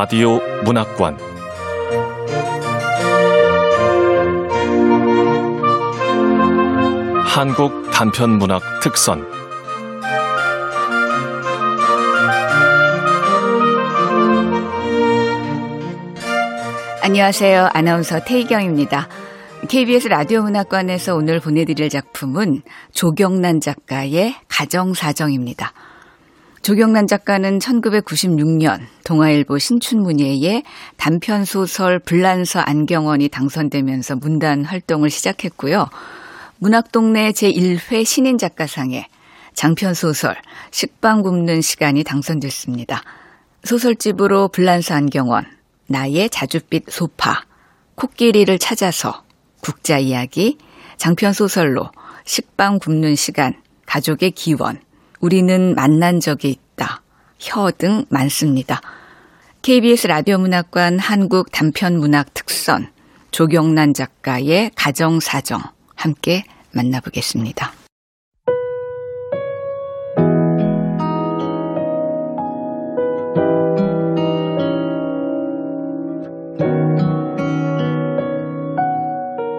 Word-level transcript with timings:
라디오 0.00 0.38
문학관 0.64 1.18
한국 7.26 7.90
단편 7.90 8.38
문학 8.38 8.62
특선 8.80 9.26
안녕하세요. 17.02 17.70
아나운서 17.72 18.20
태희경입니다. 18.22 19.08
KBS 19.68 20.06
라디오 20.06 20.42
문학관에서 20.42 21.16
오늘 21.16 21.40
보내드릴 21.40 21.88
작품은 21.88 22.62
조경란 22.92 23.60
작가의 23.60 24.36
가정사정입니다. 24.46 25.72
조경란 26.62 27.06
작가는 27.06 27.58
1996년 27.58 28.80
동아일보 29.04 29.58
신춘문예에 29.58 30.62
단편 30.96 31.44
소설 31.44 31.98
불란서 31.98 32.60
안경원이 32.60 33.28
당선되면서 33.28 34.16
문단 34.16 34.64
활동을 34.64 35.08
시작했고요. 35.10 35.88
문학동네 36.58 37.30
제1회 37.32 38.04
신인 38.04 38.38
작가상에 38.38 39.06
장편 39.54 39.94
소설 39.94 40.36
식빵 40.70 41.22
굽는 41.22 41.60
시간이 41.62 42.04
당선됐습니다. 42.04 43.02
소설집으로 43.64 44.48
불란서 44.48 44.94
안경원, 44.94 45.46
나의 45.86 46.28
자줏빛 46.28 46.90
소파, 46.90 47.42
코끼리를 47.94 48.56
찾아서, 48.58 49.24
국자 49.60 49.98
이야기, 49.98 50.58
장편 50.96 51.32
소설로 51.32 51.90
식빵 52.24 52.78
굽는 52.78 53.16
시간, 53.16 53.54
가족의 53.86 54.32
기원, 54.32 54.80
우리는 55.20 55.74
만난 55.74 56.20
적이 56.20 56.50
있다. 56.50 57.02
혀 57.38 57.70
등 57.70 58.04
많습니다. 58.08 58.80
KBS 59.62 60.06
라디오 60.06 60.38
문학관 60.38 60.98
한국 60.98 61.52
단편 61.52 61.98
문학 61.98 62.32
특선 62.34 62.90
조경란 63.30 63.94
작가의 63.94 64.70
가정사정 64.74 65.60
함께 65.94 66.44
만나보겠습니다. 66.72 67.72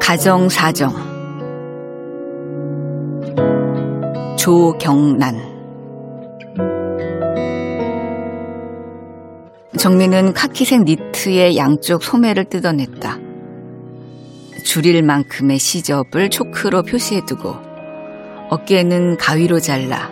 가정사정 0.02 0.92
조경란 4.38 5.49
정민은 9.78 10.34
카키색 10.34 10.84
니트의 10.84 11.56
양쪽 11.56 12.04
소매를 12.04 12.46
뜯어냈다. 12.46 13.20
줄일 14.66 15.04
만큼의 15.04 15.60
시접을 15.60 16.30
초크로 16.32 16.82
표시해두고 16.84 17.56
어깨에는 18.50 19.18
가위로 19.18 19.60
잘라 19.60 20.10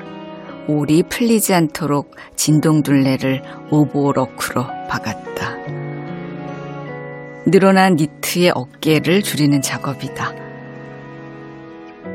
올이 0.68 1.04
풀리지 1.10 1.56
않도록 1.56 2.16
진동둘레를 2.36 3.42
오버로크로 3.72 4.64
박았다. 4.90 5.58
늘어난 7.48 7.96
니트의 7.96 8.52
어깨를 8.54 9.24
줄이는 9.24 9.62
작업이다. 9.62 10.34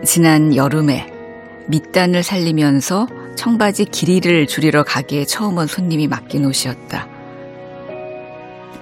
지난 0.05 0.55
여름에 0.55 1.13
밑단을 1.67 2.23
살리면서 2.23 3.09
청바지 3.35 3.86
길이를 3.86 4.47
줄이러 4.47 4.85
가게에 4.85 5.24
처음 5.24 5.59
온 5.59 5.67
손님이 5.67 6.07
맡긴 6.07 6.45
옷이었다. 6.45 7.11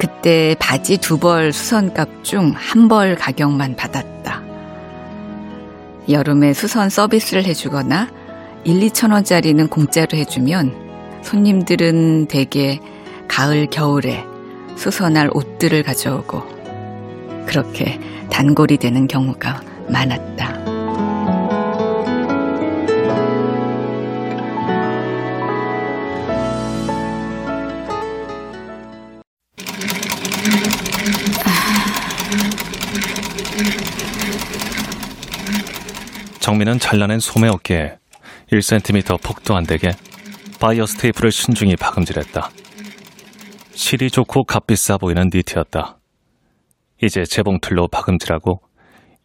그때 0.00 0.56
바지 0.58 0.96
두 0.98 1.18
벌 1.18 1.52
수선값 1.52 2.24
중 2.24 2.54
한 2.54 2.88
벌 2.88 3.14
가격만 3.16 3.76
받았다. 3.76 4.42
여름에 6.08 6.54
수선 6.54 6.88
서비스를 6.88 7.44
해주거나 7.44 8.08
1, 8.64 8.80
2천 8.80 9.12
원짜리는 9.12 9.68
공짜로 9.68 10.16
해주면 10.18 11.20
손님들은 11.22 12.26
대개 12.26 12.80
가을, 13.28 13.66
겨울에 13.66 14.24
수선할 14.76 15.30
옷들을 15.32 15.82
가져오고 15.82 16.42
그렇게 17.46 18.00
단골이 18.30 18.78
되는 18.78 19.06
경우가 19.06 19.62
많았다. 19.88 20.69
정민은 36.50 36.80
잘라낸 36.80 37.20
소매 37.20 37.46
어깨에 37.46 37.96
1cm 38.50 39.22
폭도 39.22 39.54
안 39.54 39.62
되게 39.62 39.92
바이어스 40.58 40.96
테이프를 40.96 41.30
신중히 41.30 41.76
박음질했다. 41.76 42.50
실이 43.72 44.10
좋고 44.10 44.46
값비싸 44.46 44.98
보이는 44.98 45.30
니트였다. 45.32 45.98
이제 47.02 47.22
재봉틀로 47.22 47.86
박음질하고 47.86 48.62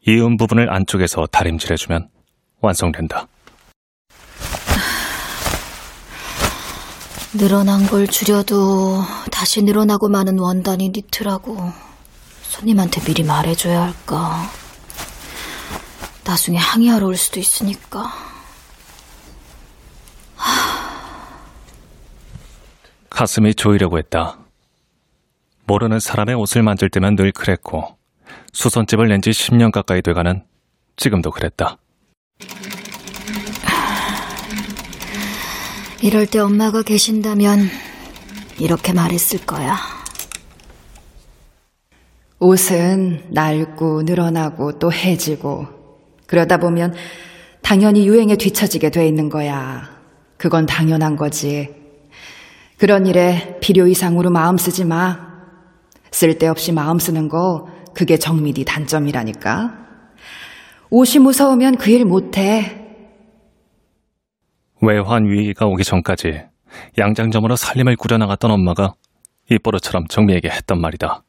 이음 0.08 0.38
부분을 0.38 0.72
안쪽에서 0.72 1.26
다림질해주면 1.32 2.10
완성된다. 2.62 3.28
늘어난 7.34 7.88
걸 7.88 8.06
줄여도 8.06 9.02
다시 9.32 9.64
늘어나고 9.64 10.10
마는 10.10 10.38
원단이 10.38 10.90
니트라고 10.90 11.58
손님한테 12.44 13.02
미리 13.02 13.24
말해줘야 13.24 13.82
할까. 13.82 14.65
나중에 16.26 16.58
항의하러 16.58 17.06
올 17.08 17.16
수도 17.16 17.40
있으니까. 17.40 18.12
가슴이 23.10 23.56
조이려고 23.56 23.98
했다. 23.98 24.38
모르는 25.68 26.00
사람의 26.00 26.36
옷을 26.36 26.64
만질 26.64 26.90
때면 26.90 27.16
늘 27.16 27.32
그랬고 27.32 27.98
수선집을 28.54 29.08
낸 29.08 29.22
지 29.22 29.32
10년 29.32 29.72
가까이 29.72 30.02
돼가는 30.02 30.44
지금도 30.98 31.32
그랬다. 31.32 31.78
이럴 36.02 36.28
때 36.28 36.40
엄마가 36.40 36.84
계신다면 36.84 37.70
이렇게 38.60 38.94
말했을 38.94 39.46
거야. 39.46 39.78
옷은 42.40 43.28
낡고 43.32 44.04
늘어나고 44.04 44.78
또 44.78 44.92
해지고 44.92 45.68
그러다 46.28 46.58
보면 46.58 46.94
당연히 47.62 48.08
유행에 48.08 48.36
뒤처지게 48.36 48.90
돼 48.92 49.08
있는 49.08 49.30
거야. 49.30 49.90
그건 50.38 50.66
당연한 50.66 51.16
거지. 51.16 51.74
그런 52.78 53.06
일에 53.08 53.58
필요 53.62 53.88
이상으로 53.88 54.30
마음 54.30 54.58
쓰지 54.58 54.86
마. 54.86 55.34
쓸데없이 56.12 56.72
마음 56.72 57.00
쓰는 57.00 57.30
거 57.30 57.68
그게 57.94 58.18
정밀이 58.18 58.66
단점이라니까. 58.66 59.86
옷이 60.90 61.20
무서우면 61.20 61.78
그 61.78 61.92
일 61.92 62.06
못해. 62.06 62.82
외환 64.82 65.26
위기가 65.26 65.66
오기 65.66 65.84
전까지 65.84 66.44
양장점으로 66.98 67.56
살림을 67.56 67.96
꾸려나갔던 67.96 68.52
엄마가 68.52 68.94
입버릇처럼 69.50 70.08
정미에게 70.08 70.50
했던 70.50 70.80
말이다. 70.82 71.24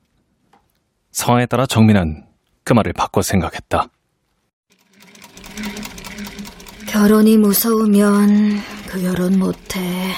상황에 1.12 1.46
따라 1.46 1.64
정미는 1.66 2.24
그 2.64 2.72
말을 2.72 2.92
바꿔 2.92 3.22
생각했다. 3.22 3.86
결혼이 6.88 7.36
무서우면 7.36 8.60
그 8.88 9.00
결혼 9.02 9.38
못해. 9.38 10.12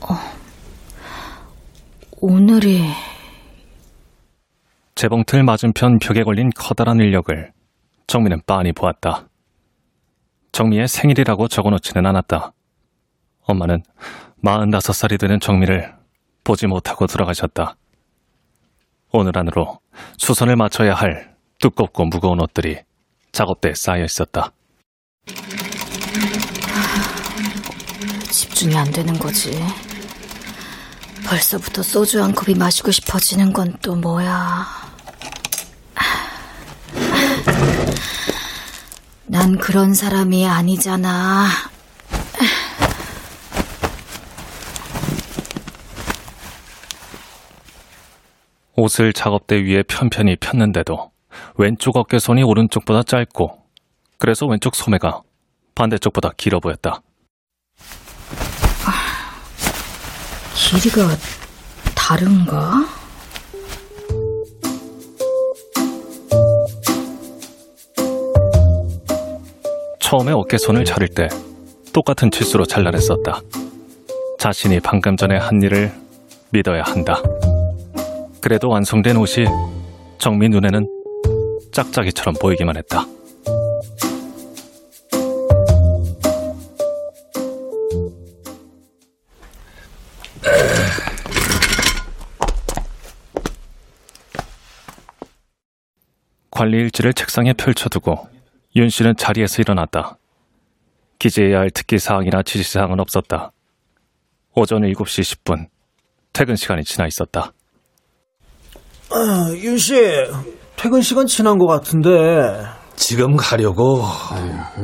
어, 0.00 0.16
오늘이 2.20 2.82
재봉틀 4.96 5.44
맞은편 5.44 6.00
벽에 6.00 6.24
걸린 6.24 6.50
커다란 6.54 6.98
인력을 6.98 7.52
정미는 8.06 8.42
빤히 8.46 8.72
보았다. 8.72 9.28
정미의 10.52 10.88
생일이라고 10.88 11.48
적어놓지는 11.48 12.04
않았다. 12.04 12.52
엄마는 13.42 13.82
45살이 14.44 15.18
되는 15.18 15.38
정미를 15.38 15.94
보지 16.44 16.66
못하고 16.66 17.06
돌아가셨다. 17.06 17.76
오늘 19.12 19.38
안으로 19.38 19.78
수선을 20.18 20.56
맞춰야 20.56 20.94
할 20.94 21.34
두껍고 21.58 22.04
무거운 22.06 22.40
옷들이 22.40 22.80
작업대에 23.32 23.74
쌓여 23.74 24.04
있었다. 24.04 24.52
집중이 28.30 28.76
안 28.76 28.90
되는 28.90 29.18
거지. 29.18 29.52
벌써부터 31.26 31.82
소주 31.82 32.22
한 32.22 32.34
컵이 32.34 32.56
마시고 32.56 32.90
싶어지는 32.90 33.52
건 33.52 33.76
또 33.82 33.94
뭐야. 33.96 34.66
난 39.26 39.56
그런 39.58 39.94
사람이 39.94 40.46
아니잖아. 40.46 41.46
옷을 48.76 49.12
작업대 49.12 49.56
위에 49.56 49.82
편편히 49.82 50.36
폈는데도 50.36 51.10
왼쪽 51.56 51.96
어깨선이 51.96 52.42
오른쪽보다 52.42 53.02
짧고 53.02 53.59
그래서 54.20 54.46
왼쪽 54.46 54.76
소매가 54.76 55.22
반대쪽보다 55.74 56.32
길어 56.36 56.60
보였다. 56.60 57.00
길이가 60.54 61.08
다른가? 61.96 62.84
처음에 70.00 70.32
어깨선을 70.32 70.84
자를 70.84 71.08
때 71.08 71.28
똑같은 71.94 72.30
치수로 72.30 72.66
잘라냈었다. 72.66 73.40
자신이 74.38 74.80
방금 74.80 75.16
전에 75.16 75.38
한 75.38 75.62
일을 75.62 75.92
믿어야 76.50 76.82
한다. 76.82 77.22
그래도 78.42 78.68
완성된 78.68 79.16
옷이 79.16 79.46
정미 80.18 80.50
눈에는 80.50 80.86
짝짝이처럼 81.72 82.34
보이기만 82.38 82.76
했다. 82.76 83.06
관리 96.60 96.76
일지를 96.76 97.14
책상에 97.14 97.54
펼쳐두고 97.54 98.28
윤 98.76 98.90
씨는 98.90 99.16
자리에서 99.16 99.62
일어났다. 99.62 100.18
기재해야 101.18 101.60
할 101.60 101.70
특기 101.70 101.98
사항이나 101.98 102.42
지시 102.42 102.70
사항은 102.70 103.00
없었다. 103.00 103.52
오전 104.54 104.82
7시 104.82 105.38
10분 105.42 105.68
퇴근 106.34 106.56
시간이 106.56 106.84
지나 106.84 107.06
있었다. 107.06 107.54
윤 109.62 109.78
씨, 109.78 109.94
퇴근 110.76 111.00
시간 111.00 111.26
지난 111.26 111.56
것 111.56 111.66
같은데. 111.66 112.10
지금 112.94 113.36
가려고 113.36 114.02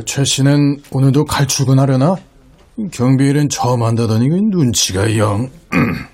최 0.06 0.24
씨는 0.24 0.78
오늘도 0.92 1.26
갈 1.26 1.46
출근하려나? 1.46 2.14
경비일은 2.90 3.50
처음 3.50 3.82
한다더니 3.82 4.30
그 4.30 4.36
눈치가 4.36 5.14
영. 5.18 5.50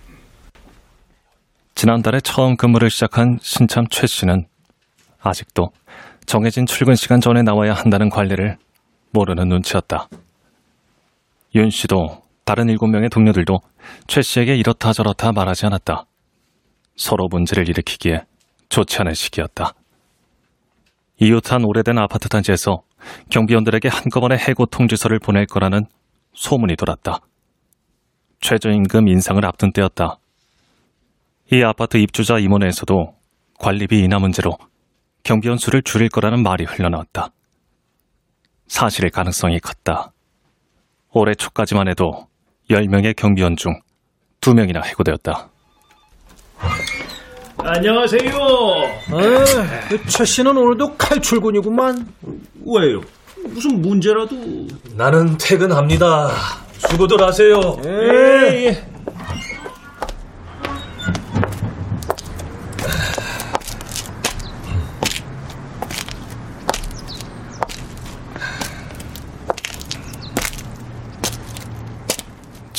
지난달에 1.76 2.20
처음 2.20 2.56
근무를 2.56 2.90
시작한 2.90 3.38
신참 3.40 3.86
최 3.92 4.08
씨는 4.08 4.46
아직도 5.22 5.70
정해진 6.26 6.66
출근 6.66 6.94
시간 6.94 7.20
전에 7.20 7.42
나와야 7.42 7.72
한다는 7.72 8.08
관리를 8.08 8.56
모르는 9.12 9.48
눈치였다. 9.48 10.08
윤 11.54 11.70
씨도 11.70 12.22
다른 12.44 12.68
일곱 12.68 12.88
명의 12.88 13.08
동료들도 13.08 13.58
최 14.06 14.22
씨에게 14.22 14.56
이렇다 14.56 14.92
저렇다 14.92 15.32
말하지 15.32 15.66
않았다. 15.66 16.04
서로 16.96 17.28
문제를 17.30 17.68
일으키기에 17.68 18.24
좋지 18.68 18.98
않은 19.00 19.14
시기였다. 19.14 19.74
이웃한 21.20 21.64
오래된 21.64 21.98
아파트 21.98 22.28
단지에서 22.28 22.82
경비원들에게 23.30 23.88
한꺼번에 23.88 24.36
해고 24.36 24.66
통지서를 24.66 25.18
보낼 25.18 25.46
거라는 25.46 25.84
소문이 26.34 26.76
돌았다. 26.76 27.18
최저임금 28.40 29.08
인상을 29.08 29.44
앞둔 29.44 29.72
때였다. 29.72 30.18
이 31.52 31.62
아파트 31.62 31.98
입주자 31.98 32.38
임원회에서도 32.38 33.14
관리비 33.58 34.00
인하 34.00 34.18
문제로 34.18 34.56
경비원 35.22 35.58
수를 35.58 35.82
줄일 35.82 36.08
거라는 36.08 36.42
말이 36.42 36.64
흘러나왔다. 36.64 37.30
사실의 38.66 39.10
가능성이 39.10 39.60
컸다. 39.60 40.12
올해 41.12 41.34
초까지만 41.34 41.88
해도 41.88 42.26
10명의 42.70 43.14
경비원 43.14 43.56
중 43.56 43.80
2명이나 44.40 44.84
해고되었다. 44.84 45.48
안녕하세요. 47.58 48.22
에이, 49.12 49.98
최 50.08 50.24
씨는 50.24 50.56
오늘도 50.56 50.96
칼출근이구만. 50.96 52.12
왜요? 52.66 53.00
무슨 53.44 53.80
문제라도? 53.82 54.36
나는 54.96 55.36
퇴근합니다. 55.38 56.30
수고들 56.78 57.22
하세요. 57.22 57.76
예, 57.84 58.66
예. 58.66 58.88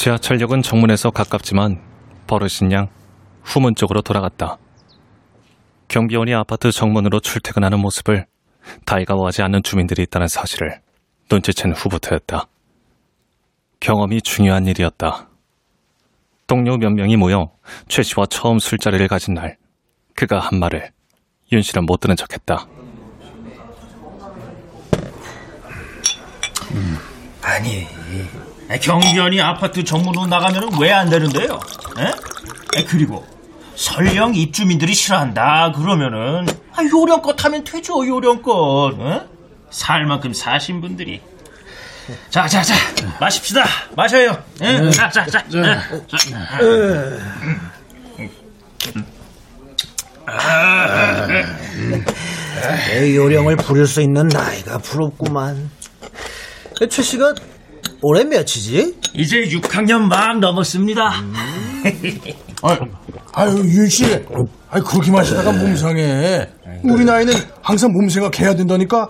지하철역은 0.04 0.64
정문에서 0.64 1.12
가깝지만 1.12 1.82
버릇인 2.28 2.74
양 2.74 2.90
후문 3.42 3.74
쪽으로 3.76 4.02
돌아갔다. 4.02 4.58
경비원이 5.88 6.34
아파트 6.34 6.74
정문으로 6.74 7.22
출퇴근하는 7.22 7.80
모습을 7.80 8.26
달가워하지 8.86 9.44
않는 9.44 9.64
주민들이 9.64 10.04
있다는 10.04 10.28
사실을 10.28 10.82
눈치챈 11.30 11.72
후부터였다. 11.74 12.48
경험이 13.80 14.22
중요한 14.22 14.68
일이었다. 14.68 15.30
동료 16.48 16.76
몇 16.76 16.90
명이 16.90 17.16
모여 17.16 17.54
최 17.88 18.04
씨와 18.04 18.26
처음 18.26 18.60
술자리를 18.60 19.08
가진 19.08 19.36
날, 19.36 19.56
그가 20.16 20.40
한 20.40 20.60
말을 20.60 20.92
윤 21.54 21.62
씨는 21.62 21.86
못 21.86 22.02
들은 22.02 22.18
척했다. 22.18 22.68
아니, 27.42 27.88
경비원이 28.82 29.42
아파트 29.42 29.84
정문으로 29.84 30.26
나가면 30.28 30.80
왜 30.80 30.92
안 30.92 31.10
되는데요? 31.10 31.60
에? 32.00 32.80
에, 32.80 32.84
그리고 32.86 33.26
설령 33.76 34.36
입주민들이 34.36 34.94
싫어한다 34.94 35.72
그러면은 35.74 36.46
아, 36.76 36.84
요령껏 36.84 37.44
하면 37.46 37.64
되죠 37.64 38.06
요령껏. 38.08 39.00
에? 39.00 39.22
살 39.70 40.06
만큼 40.06 40.34
사신 40.34 40.82
분들이. 40.82 41.22
자, 42.30 42.48
자, 42.48 42.62
자, 42.62 42.76
마십시다. 43.20 43.64
마셔요. 43.96 44.38
에? 44.62 44.90
자, 44.92 45.10
자? 45.10 45.26
자. 45.26 45.44
내 52.88 53.16
요령을 53.16 53.58
부릴 53.58 53.88
수 53.88 54.02
있는 54.02 54.28
나이가 54.28 54.78
부럽구만. 54.78 55.70
최 56.90 57.02
씨가 57.02 57.34
올해 58.06 58.26
몇이지? 58.26 59.00
이제 59.14 59.44
6학년 59.44 60.08
막 60.10 60.40
넘었습니다. 60.40 61.10
아유, 62.62 62.78
아유 63.34 63.58
윤 63.60 63.88
씨, 63.88 64.04
아유 64.70 64.84
그렇게 64.84 65.10
마시다가 65.10 65.54
몸 65.54 65.74
상해. 65.76 66.50
우리 66.84 67.06
나이는 67.06 67.34
항상 67.62 67.94
몸 67.94 68.10
생각해야 68.10 68.56
된다니까. 68.56 69.08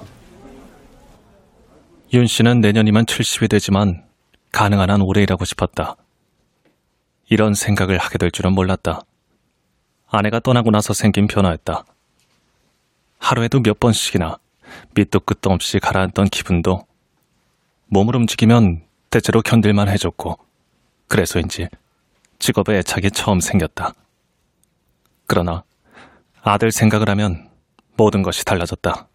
윤 2.14 2.28
씨는 2.28 2.60
내년이면 2.60 3.06
70이 3.06 3.50
되지만 3.50 4.04
가능한 4.52 4.92
한 4.92 5.02
오래 5.02 5.24
일하고 5.24 5.44
싶었다. 5.44 5.96
이런 7.32 7.56
생각을 7.56 7.98
하게 7.98 8.20
될 8.20 8.30
줄은 8.30 8.54
몰랐다. 8.54 9.02
아내가 10.08 10.40
떠나고 10.40 10.70
나서 10.70 10.94
생긴 10.94 11.26
변화였다. 11.26 11.84
하루에도 13.18 13.60
몇 13.60 13.80
번씩이나 13.80 14.38
밑도 14.94 15.22
끝도 15.22 15.50
없이 15.50 15.80
가라앉던 15.80 16.28
기분도 16.30 16.86
몸을 17.94 18.16
움직이면 18.16 18.82
대체로 19.12 19.44
견딜만 19.44 19.88
해졌고 19.88 20.40
그래서인지 21.08 21.68
직업에 22.40 22.80
애착이 22.80 23.12
처음 23.12 23.40
생겼다. 23.40 23.94
그러나 25.28 25.64
아들 26.42 26.72
생각을 26.72 27.08
하면 27.10 27.52
모든 27.96 28.24
것이 28.24 28.44
달라졌다. 28.46 29.08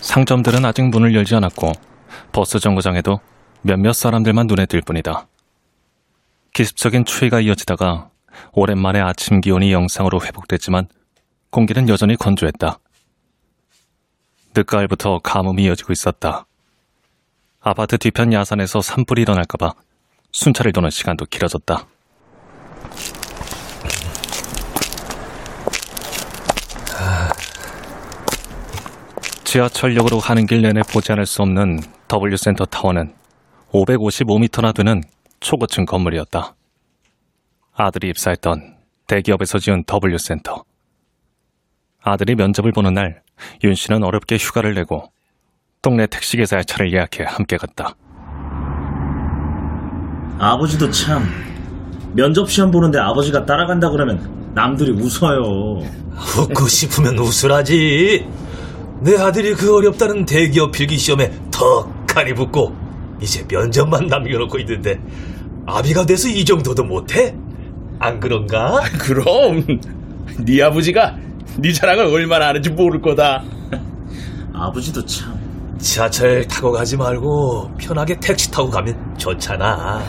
상점들은 0.00 0.64
아직 0.64 0.82
문을 0.82 1.12
열지 1.16 1.34
않았고 1.34 1.72
버스 2.30 2.60
정거장에도 2.60 3.18
몇몇 3.62 3.92
사람들만 3.92 4.46
눈에 4.46 4.66
띌 4.66 4.86
뿐이다. 4.86 5.26
기습적인 6.52 7.04
추위가 7.04 7.40
이어지다가 7.40 8.10
오랜만에 8.52 9.00
아침 9.00 9.40
기온이 9.40 9.72
영상으로 9.72 10.20
회복됐지만 10.22 10.88
공기는 11.50 11.88
여전히 11.88 12.16
건조했다. 12.16 12.78
늦가을부터 14.54 15.20
가뭄이 15.22 15.64
이어지고 15.64 15.92
있었다. 15.92 16.46
아파트 17.60 17.98
뒤편 17.98 18.32
야산에서 18.32 18.80
산불이 18.80 19.22
일어날까봐 19.22 19.74
순찰을 20.32 20.72
도는 20.72 20.90
시간도 20.90 21.26
길어졌다. 21.26 21.86
지하철역으로 29.44 30.20
가는 30.20 30.46
길 30.46 30.62
내내 30.62 30.82
보지 30.82 31.10
않을 31.12 31.26
수 31.26 31.42
없는 31.42 31.80
W센터 32.08 32.66
타워는 32.66 33.12
555m나 33.72 34.72
되는 34.72 35.02
초고층 35.40 35.86
건물이었다. 35.86 36.54
아들이 37.74 38.08
입사했던 38.10 38.76
대기업에서 39.06 39.58
지은 39.58 39.84
W센터. 39.90 40.64
아들이 42.02 42.34
면접을 42.34 42.72
보는 42.72 42.94
날, 42.94 43.22
윤 43.64 43.74
씨는 43.74 44.04
어렵게 44.04 44.36
휴가를 44.36 44.74
내고 44.74 45.10
동네 45.82 46.06
택시기사의 46.06 46.66
차를 46.66 46.92
예약해 46.92 47.24
함께 47.26 47.56
갔다. 47.56 47.94
아버지도 50.38 50.90
참 50.90 51.24
면접 52.14 52.50
시험 52.50 52.70
보는데 52.70 52.98
아버지가 52.98 53.44
따라간다 53.46 53.90
그러면 53.90 54.52
남들이 54.54 54.90
웃어요. 54.92 55.82
웃고 56.38 56.68
싶으면 56.68 57.18
웃으라지. 57.18 58.26
내 59.00 59.16
아들이 59.16 59.54
그 59.54 59.74
어렵다는 59.74 60.26
대기업 60.26 60.72
필기 60.72 60.98
시험에 60.98 61.30
턱하니 61.50 62.34
붙고 62.34 62.76
이제 63.20 63.44
면접만 63.48 64.06
남겨놓고 64.06 64.58
있는데 64.60 65.00
아비가 65.66 66.06
돼서 66.06 66.28
이 66.28 66.44
정도도 66.44 66.84
못해? 66.84 67.34
안 67.98 68.20
그런가? 68.20 68.80
그럼 68.98 69.64
네 70.38 70.62
아버지가 70.62 71.16
네 71.58 71.72
자랑을 71.72 72.06
얼마나 72.06 72.48
하는지 72.48 72.70
모를 72.70 73.00
거다. 73.00 73.42
아버지도 74.52 75.04
참 75.04 75.38
지하철 75.78 76.46
타고 76.46 76.72
가지 76.72 76.96
말고 76.96 77.72
편하게 77.78 78.18
택시 78.20 78.50
타고 78.50 78.70
가면 78.70 79.16
좋잖아. 79.18 80.02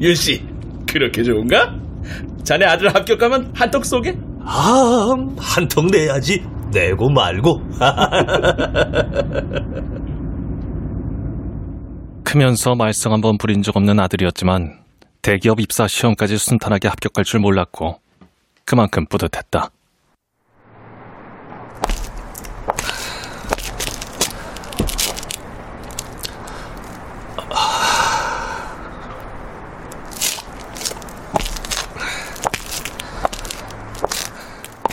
윤씨 0.00 0.44
그렇게 0.90 1.22
좋은가? 1.22 1.74
자네 2.44 2.64
아들 2.64 2.94
합격하면 2.94 3.52
한턱 3.54 3.84
쏘게? 3.84 4.16
아, 4.42 5.14
한턱 5.38 5.86
내야지. 5.86 6.42
내고 6.72 7.08
말고. 7.10 7.62
크면서 12.30 12.76
말썽 12.76 13.10
한번 13.10 13.38
부린 13.38 13.60
적 13.60 13.76
없는 13.76 13.98
아들이었지만 13.98 14.84
대기업 15.20 15.58
입사 15.58 15.88
시험까지 15.88 16.38
순탄하게 16.38 16.86
합격할 16.86 17.24
줄 17.24 17.40
몰랐고 17.40 18.00
그만큼 18.64 19.04
뿌듯했다. 19.04 19.72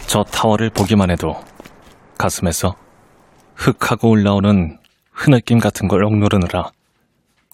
저 0.08 0.24
타워를 0.24 0.72
보기만 0.72 1.12
해도 1.12 1.40
가슴에서 2.18 2.76
흑하고 3.54 4.10
올라오는 4.10 4.80
흐느낌 5.12 5.60
같은 5.60 5.88
걸 5.88 6.04
억누르느라 6.04 6.72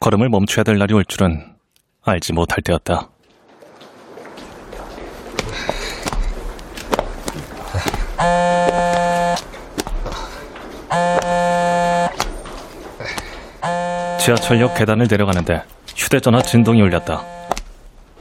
걸음을 0.03 0.27
멈춰야 0.27 0.65
될 0.65 0.77
날이 0.77 0.93
올 0.93 1.05
줄은 1.05 1.55
알지 2.03 2.33
못할 2.33 2.62
때였다. 2.62 3.07
지하철역 14.19 14.75
계단을 14.75 15.07
내려가는데 15.10 15.63
휴대전화 15.95 16.41
진동이 16.41 16.81
울렸다. 16.81 17.24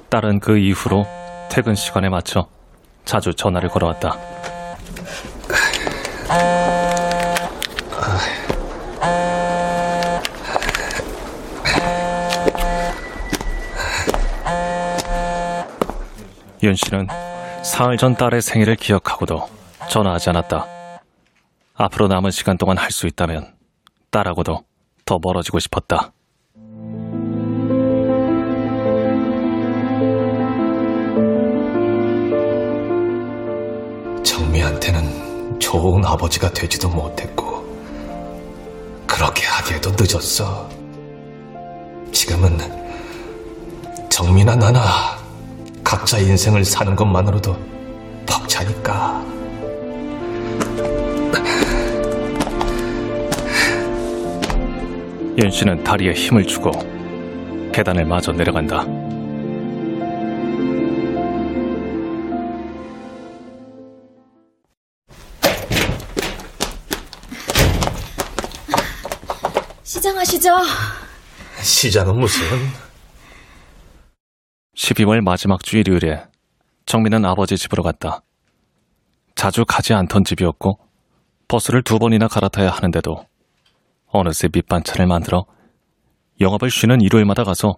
딸은 0.09 0.39
그 0.39 0.59
이후로 0.59 1.05
퇴근 1.51 1.75
시간에 1.75 2.09
맞춰 2.09 2.47
자주 3.05 3.35
전화를 3.35 3.69
걸어왔다. 3.69 4.17
윤 16.63 16.77
씨는 16.77 17.09
사흘 17.65 17.97
전 17.97 18.15
딸의 18.15 18.41
생일을 18.41 18.77
기억하고도 18.77 19.49
전화하지 19.91 20.31
않았다. 20.31 20.67
앞으로 21.75 22.07
남은 22.07 22.31
시간 22.31 22.57
동안 22.57 22.79
할 22.79 22.93
수 22.93 23.07
있다면 23.09 23.53
딸하고도 24.11 24.63
더 25.05 25.19
멀어지고 25.21 25.59
싶었다. 25.59 26.13
정미한테는 34.23 35.59
좋은 35.59 36.05
아버지가 36.05 36.51
되지도 36.53 36.89
못했고, 36.89 37.63
그렇게 39.07 39.45
하기에도 39.47 39.91
늦었어. 39.99 40.69
지금은 42.13 42.59
정미나 44.09 44.55
나나 44.55 45.22
각자 45.93 46.17
인생을 46.17 46.65
사는 46.65 46.97
것만으로도 46.97 47.55
벅차니까. 48.25 49.23
윤 55.37 55.51
씨는 55.51 55.85
다리에 55.85 56.15
힘을 56.15 56.47
주고 56.47 56.71
계단을 57.75 58.07
마저 58.07 58.33
내려간다. 58.33 58.87
시장하시죠. 69.83 70.57
시장은 71.61 72.19
무슨? 72.19 72.92
12월 74.83 75.21
마지막 75.21 75.63
주 75.63 75.79
일요일에 75.79 76.25
정민은 76.87 77.25
아버지 77.25 77.57
집으로 77.57 77.85
갔다. 77.85 78.23
자주 79.37 79.65
가지 79.65 79.95
않던 79.95 80.25
집이었고 80.25 80.81
버스를 81.47 81.85
두 81.85 82.01
번이나 82.01 82.27
갈아타야 82.27 82.69
하는데도 82.69 83.25
어느새 84.09 84.49
밑반찬을 84.53 85.07
만들어 85.07 85.47
영업을 86.41 86.69
쉬는 86.69 87.01
일요일마다 87.01 87.45
가서 87.45 87.77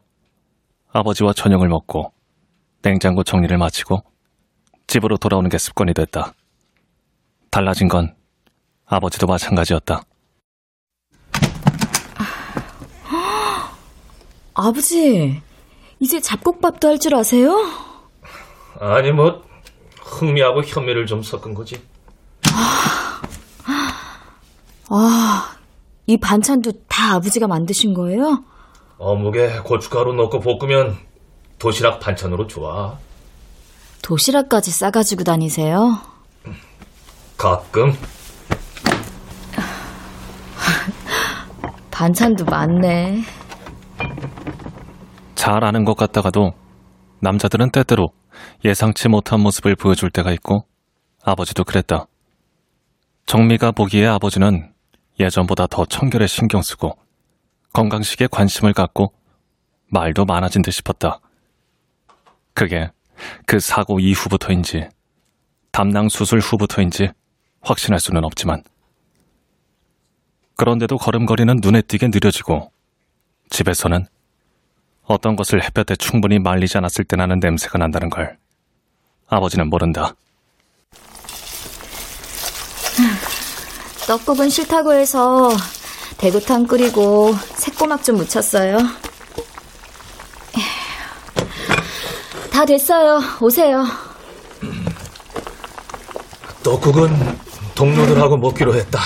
아버지와 0.92 1.34
저녁을 1.34 1.68
먹고 1.68 2.10
냉장고 2.80 3.22
정리를 3.22 3.54
마치고 3.58 4.02
집으로 4.86 5.18
돌아오는 5.18 5.50
게 5.50 5.58
습관이 5.58 5.92
됐다. 5.92 6.32
달라진 7.50 7.88
건 7.88 8.14
아버지도 8.86 9.26
마찬가지였다. 9.26 10.04
아버지, 14.54 15.42
이제 16.04 16.20
잡곡밥도 16.20 16.86
할 16.86 16.98
줄 16.98 17.14
아세요? 17.14 17.56
아니, 18.78 19.10
뭐, 19.10 19.42
흥미하고 20.02 20.62
현미를 20.62 21.06
좀 21.06 21.22
섞은 21.22 21.54
거지. 21.54 21.82
아, 24.90 25.56
이 26.06 26.18
반찬도 26.18 26.72
다 26.88 27.14
아버지가 27.14 27.46
만드신 27.46 27.94
거예요? 27.94 28.44
어묵에 28.98 29.60
고춧가루 29.64 30.12
넣고 30.12 30.40
볶으면 30.40 30.98
도시락 31.58 32.00
반찬으로 32.00 32.48
좋아. 32.48 32.98
도시락까지 34.02 34.70
싸가지고 34.72 35.24
다니세요? 35.24 35.98
가끔. 37.38 37.94
반찬도 41.90 42.44
많네. 42.44 43.22
잘 45.44 45.62
아는 45.62 45.84
것 45.84 45.94
같다가도 45.94 46.54
남자들은 47.20 47.70
때때로 47.70 48.08
예상치 48.64 49.10
못한 49.10 49.40
모습을 49.40 49.76
보여줄 49.76 50.08
때가 50.08 50.32
있고 50.32 50.64
아버지도 51.22 51.64
그랬다. 51.64 52.06
정미가 53.26 53.72
보기에 53.72 54.06
아버지는 54.06 54.72
예전보다 55.20 55.66
더 55.66 55.84
청결에 55.84 56.28
신경 56.28 56.62
쓰고 56.62 56.96
건강식에 57.74 58.26
관심을 58.28 58.72
갖고 58.72 59.12
말도 59.90 60.24
많아진 60.24 60.62
듯 60.62 60.70
싶었다. 60.70 61.20
그게 62.54 62.88
그 63.44 63.60
사고 63.60 64.00
이후부터인지 64.00 64.88
담낭 65.72 66.08
수술 66.08 66.38
후부터인지 66.38 67.10
확신할 67.60 68.00
수는 68.00 68.24
없지만 68.24 68.62
그런데도 70.56 70.96
걸음걸이는 70.96 71.56
눈에 71.62 71.82
띄게 71.82 72.08
느려지고 72.08 72.72
집에서는 73.50 74.06
어떤 75.06 75.36
것을 75.36 75.62
햇볕에 75.62 75.96
충분히 75.96 76.38
말리지 76.38 76.78
않았을 76.78 77.04
때 77.04 77.16
나는 77.16 77.38
냄새가 77.40 77.78
난다는 77.78 78.10
걸 78.10 78.38
아버지는 79.28 79.68
모른다. 79.68 80.14
떡국은 84.06 84.50
싫다고 84.50 84.92
해서 84.92 85.50
대구탕 86.18 86.66
끓이고 86.66 87.34
새꼬막 87.56 88.04
좀 88.04 88.16
묻혔어요. 88.16 88.78
다 92.50 92.64
됐어요. 92.64 93.20
오세요. 93.40 93.84
떡국은 96.62 97.10
동료들하고 97.74 98.36
먹기로 98.36 98.74
했다. 98.74 99.00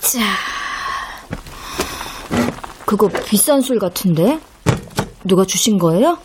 자. 0.00 0.20
그거 2.86 3.08
비싼 3.08 3.60
술 3.60 3.78
같은데? 3.78 4.40
누가 5.24 5.44
주신 5.44 5.76
거예요? 5.76 6.18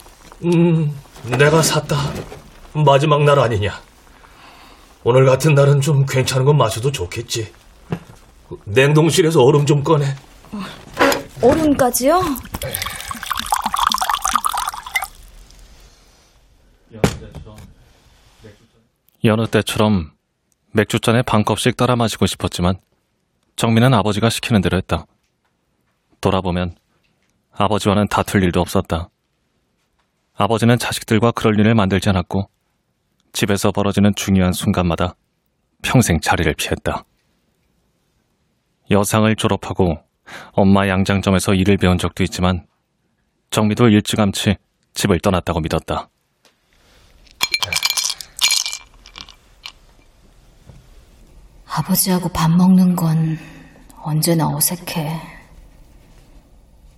음, 0.44 0.96
내가 1.24 1.60
샀다. 1.60 1.96
마지막 2.72 3.24
날 3.24 3.38
아니냐. 3.38 3.80
오늘 5.04 5.26
같은 5.26 5.54
날은 5.54 5.80
좀 5.80 6.06
괜찮은 6.06 6.44
거 6.46 6.52
마셔도 6.52 6.92
좋겠지. 6.92 7.52
냉동실에서 8.64 9.42
얼음 9.42 9.66
좀 9.66 9.82
꺼내. 9.82 10.14
얼음까지요? 11.42 12.20
여느 19.24 19.46
때처럼 19.46 20.12
맥주잔에 20.72 21.22
반 21.22 21.44
컵씩 21.44 21.76
따라 21.76 21.96
마시고 21.96 22.26
싶었지만 22.26 22.76
정민은 23.56 23.94
아버지가 23.94 24.30
시키는 24.30 24.60
대로 24.62 24.76
했다. 24.76 25.06
돌아보면 26.22 26.74
아버지와는 27.52 28.08
다툴 28.08 28.42
일도 28.42 28.60
없었다. 28.62 29.10
아버지는 30.34 30.78
자식들과 30.78 31.32
그럴 31.32 31.60
일을 31.60 31.74
만들지 31.74 32.08
않았고 32.08 32.48
집에서 33.32 33.70
벌어지는 33.70 34.14
중요한 34.14 34.54
순간마다 34.54 35.14
평생 35.82 36.20
자리를 36.20 36.54
피했다. 36.54 37.04
여상을 38.90 39.34
졸업하고 39.36 39.98
엄마 40.52 40.88
양장점에서 40.88 41.54
일을 41.54 41.76
배운 41.76 41.98
적도 41.98 42.22
있지만 42.22 42.66
정미도 43.50 43.88
일찌감치 43.88 44.56
집을 44.94 45.20
떠났다고 45.20 45.60
믿었다. 45.60 46.08
아버지하고 51.66 52.28
밥 52.28 52.50
먹는 52.50 52.96
건 52.96 53.38
언제나 54.02 54.48
어색해. 54.48 55.31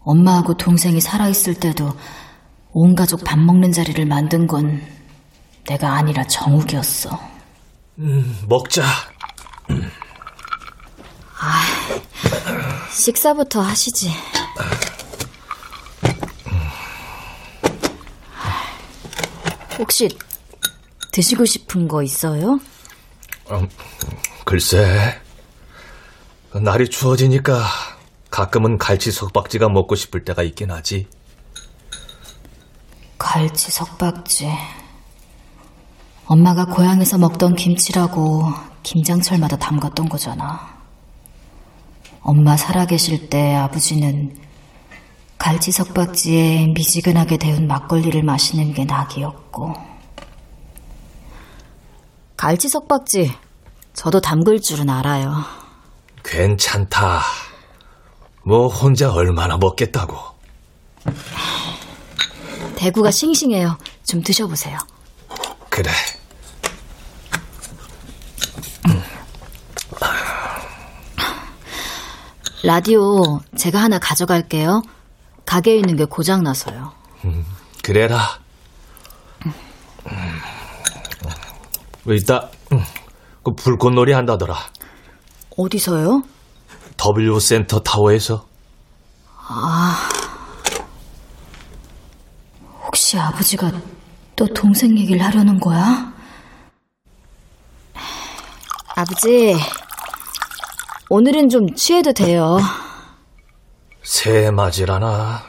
엄마하고 0.04 0.56
동생이 0.56 1.00
살아있을 1.00 1.54
때도 1.54 1.96
온 2.72 2.94
가족 2.94 3.24
밥 3.24 3.38
먹는 3.38 3.72
자리를 3.72 4.04
만든 4.06 4.46
건 4.46 4.82
내가 5.66 5.94
아니라 5.94 6.26
정욱이었어. 6.26 7.18
음, 7.98 8.38
먹자. 8.48 8.84
식사부터 12.90 13.60
하시지. 13.60 14.10
혹시 19.78 20.08
드시고 21.12 21.44
싶은 21.44 21.88
거 21.88 22.02
있어요? 22.02 22.58
음, 23.50 23.68
글쎄. 24.44 25.20
날이 26.52 26.88
추워지니까 26.88 27.64
가끔은 28.34 28.78
갈치 28.78 29.12
석박지가 29.12 29.68
먹고 29.68 29.94
싶을 29.94 30.24
때가 30.24 30.42
있긴 30.42 30.72
하지. 30.72 31.06
갈치 33.16 33.70
석박지. 33.70 34.50
엄마가 36.26 36.64
고향에서 36.64 37.16
먹던 37.18 37.54
김치라고 37.54 38.52
김장철마다 38.82 39.56
담갔던 39.58 40.08
거잖아. 40.08 40.82
엄마 42.22 42.56
살아계실 42.56 43.30
때 43.30 43.54
아버지는 43.54 44.36
갈치 45.38 45.70
석박지에 45.70 46.72
미지근하게 46.74 47.36
데운 47.36 47.68
막걸리를 47.68 48.20
마시는 48.20 48.74
게 48.74 48.84
낙이었고. 48.84 49.74
갈치 52.36 52.68
석박지, 52.68 53.32
저도 53.92 54.20
담글 54.20 54.60
줄은 54.60 54.90
알아요. 54.90 55.36
괜찮다. 56.24 57.22
뭐 58.44 58.68
혼자 58.68 59.12
얼마나 59.12 59.56
먹겠다고. 59.56 60.16
대구가 62.76 63.10
싱싱해요. 63.10 63.78
좀 64.04 64.22
드셔보세요. 64.22 64.78
그래. 65.70 65.90
라디오 72.62 73.40
제가 73.56 73.78
하나 73.78 73.98
가져갈게요. 73.98 74.82
가게에 75.44 75.76
있는 75.76 75.96
게 75.96 76.06
고장나서요. 76.06 76.92
그래라. 77.82 78.38
음. 79.46 79.52
이따 82.14 82.48
음, 82.72 82.82
그 83.42 83.54
불꽃놀이 83.54 84.12
한다더라. 84.12 84.56
어디서요? 85.56 86.22
W 87.04 87.38
센터 87.38 87.80
타워에서. 87.80 88.48
혹시 92.82 93.18
아버지가 93.18 93.70
또 94.34 94.46
동생 94.46 94.96
얘기를 94.96 95.22
하려는 95.22 95.60
거야? 95.60 96.14
아버지, 98.96 99.54
오늘은 101.10 101.50
좀 101.50 101.74
취해도 101.74 102.14
돼요. 102.14 102.58
새 104.02 104.50
맞이라나. 104.50 105.42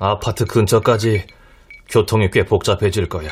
아파트 0.00 0.44
근처까지 0.44 1.24
교통이 1.88 2.32
꽤 2.32 2.44
복잡해질 2.44 3.08
거야. 3.08 3.30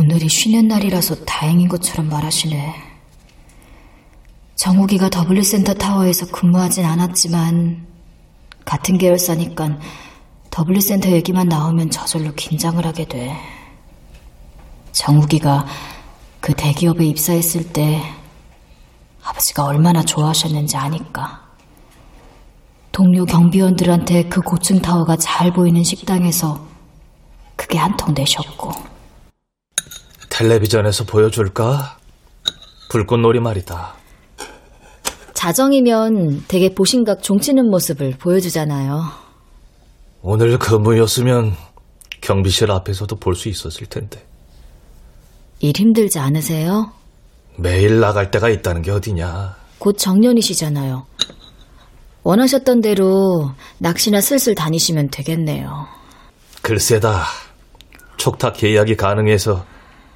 오늘이 0.00 0.30
쉬는 0.30 0.66
날이라서 0.68 1.26
다행인 1.26 1.68
것처럼 1.68 2.08
말하시네. 2.08 2.74
정욱이가 4.56 5.10
W센터 5.28 5.74
타워에서 5.74 6.24
근무하진 6.28 6.86
않았지만 6.86 7.86
같은 8.64 8.96
계열사니까 8.96 9.78
W센터 10.66 11.10
얘기만 11.10 11.48
나오면 11.50 11.90
저절로 11.90 12.32
긴장을 12.32 12.82
하게 12.86 13.04
돼. 13.04 13.36
정욱이가 14.92 15.66
그 16.40 16.54
대기업에 16.54 17.04
입사했을 17.04 17.70
때 17.70 18.00
아버지가 19.22 19.66
얼마나 19.66 20.02
좋아하셨는지 20.02 20.78
아니까. 20.78 21.42
동료 22.90 23.26
경비원들한테 23.26 24.30
그 24.30 24.40
고층 24.40 24.80
타워가 24.80 25.16
잘 25.16 25.52
보이는 25.52 25.84
식당에서 25.84 26.66
그게 27.54 27.76
한 27.76 27.98
통 27.98 28.14
내셨고. 28.14 28.99
텔레비전에서 30.40 31.04
보여줄까? 31.04 31.98
불꽃놀이 32.88 33.40
말이다. 33.40 33.92
자정이면 35.34 36.44
되게 36.48 36.74
보신각 36.74 37.22
종치는 37.22 37.68
모습을 37.70 38.12
보여주잖아요. 38.12 39.02
오늘 40.22 40.58
근무였으면 40.58 41.54
경비실 42.22 42.70
앞에서도 42.70 43.14
볼 43.16 43.34
수 43.34 43.50
있었을 43.50 43.86
텐데. 43.86 44.26
일 45.58 45.74
힘들지 45.76 46.18
않으세요? 46.18 46.90
매일 47.58 48.00
나갈 48.00 48.30
때가 48.30 48.48
있다는 48.48 48.80
게 48.80 48.92
어디냐. 48.92 49.56
곧 49.78 49.98
정년이시잖아요. 49.98 51.04
원하셨던 52.22 52.80
대로 52.80 53.50
낚시나 53.76 54.22
슬슬 54.22 54.54
다니시면 54.54 55.10
되겠네요. 55.10 55.86
글쎄다. 56.62 57.24
촉탁 58.16 58.54
계약이 58.54 58.96
가능해서 58.96 59.66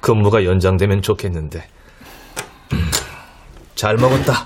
근무가 0.05 0.45
연장되면 0.45 1.01
좋겠는데. 1.01 1.67
음, 2.73 2.91
잘 3.73 3.97
먹었다. 3.97 4.45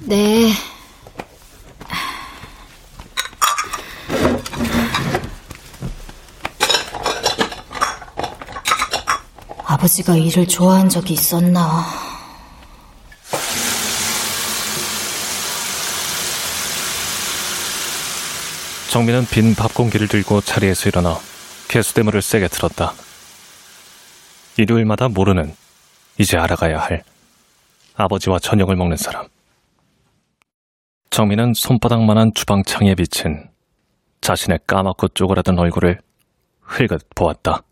네. 0.00 0.52
아버지가 9.64 10.16
일을 10.16 10.46
좋아한 10.46 10.90
적이 10.90 11.14
있었나? 11.14 11.86
정민은 18.90 19.26
빈 19.30 19.54
밥 19.54 19.72
공기를 19.74 20.06
들고 20.08 20.42
자리에서 20.42 20.88
일어나 20.88 21.18
개수대물을 21.68 22.20
세게 22.20 22.48
틀었다. 22.48 22.92
일요일마다 24.58 25.08
모르는 25.08 25.54
이제 26.18 26.36
알아가야 26.36 26.78
할 26.78 27.02
아버지와 27.94 28.38
저녁을 28.38 28.76
먹는 28.76 28.96
사람. 28.96 29.26
정민은 31.10 31.52
손바닥만한 31.54 32.32
주방 32.34 32.62
창에 32.62 32.94
비친 32.94 33.48
자신의 34.20 34.60
까맣고 34.66 35.08
쪼그라든 35.08 35.58
얼굴을 35.58 36.00
흘긋 36.60 37.02
보았다. 37.14 37.62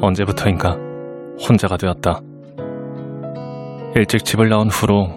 언제부터인가 0.00 0.76
혼자가 1.48 1.78
되었다. 1.78 2.20
일찍 3.96 4.24
집을 4.24 4.48
나온 4.48 4.68
후로 4.68 5.08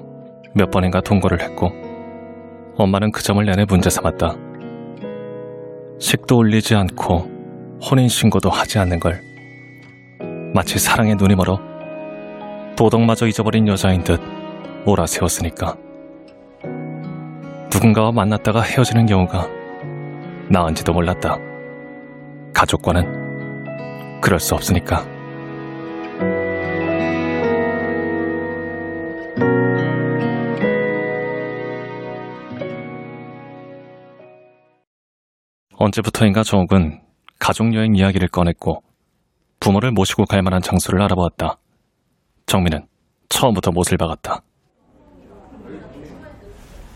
몇 0.54 0.70
번인가 0.70 1.02
동거를 1.02 1.42
했고 1.42 1.72
엄마는 2.76 3.12
그 3.12 3.24
점을 3.24 3.44
내내 3.44 3.66
문제 3.66 3.90
삼았다. 3.90 4.36
식도 6.00 6.38
올리지 6.38 6.76
않고 6.76 7.28
혼인신고도 7.90 8.52
하지 8.52 8.78
않는 8.78 9.00
걸 9.00 9.20
마치 10.54 10.78
사랑에 10.78 11.16
눈이 11.16 11.34
멀어 11.34 11.60
도덕마저 12.76 13.26
잊어버린 13.26 13.68
여자인 13.68 14.04
듯 14.04 14.22
몰아세웠으니까. 14.86 15.76
누군가와 17.74 18.12
만났다가 18.12 18.62
헤어지는 18.62 19.08
경우가 19.08 19.48
나은지도 20.50 20.94
몰랐다. 20.94 21.40
가족과는 22.54 24.22
그럴 24.22 24.40
수 24.40 24.54
없으니까. 24.54 25.17
언제부터인가 35.78 36.44
정욱은 36.44 37.02
가족여행 37.40 37.96
이야기를 37.96 38.30
꺼냈고 38.30 38.84
부모를 39.60 39.92
모시고 39.92 40.26
갈 40.26 40.42
만한 40.42 40.62
장소를 40.62 41.02
알아보았다. 41.04 41.58
정민은 42.48 42.88
처음부터 43.30 43.72
못을 43.72 43.98
박았다. 43.98 44.42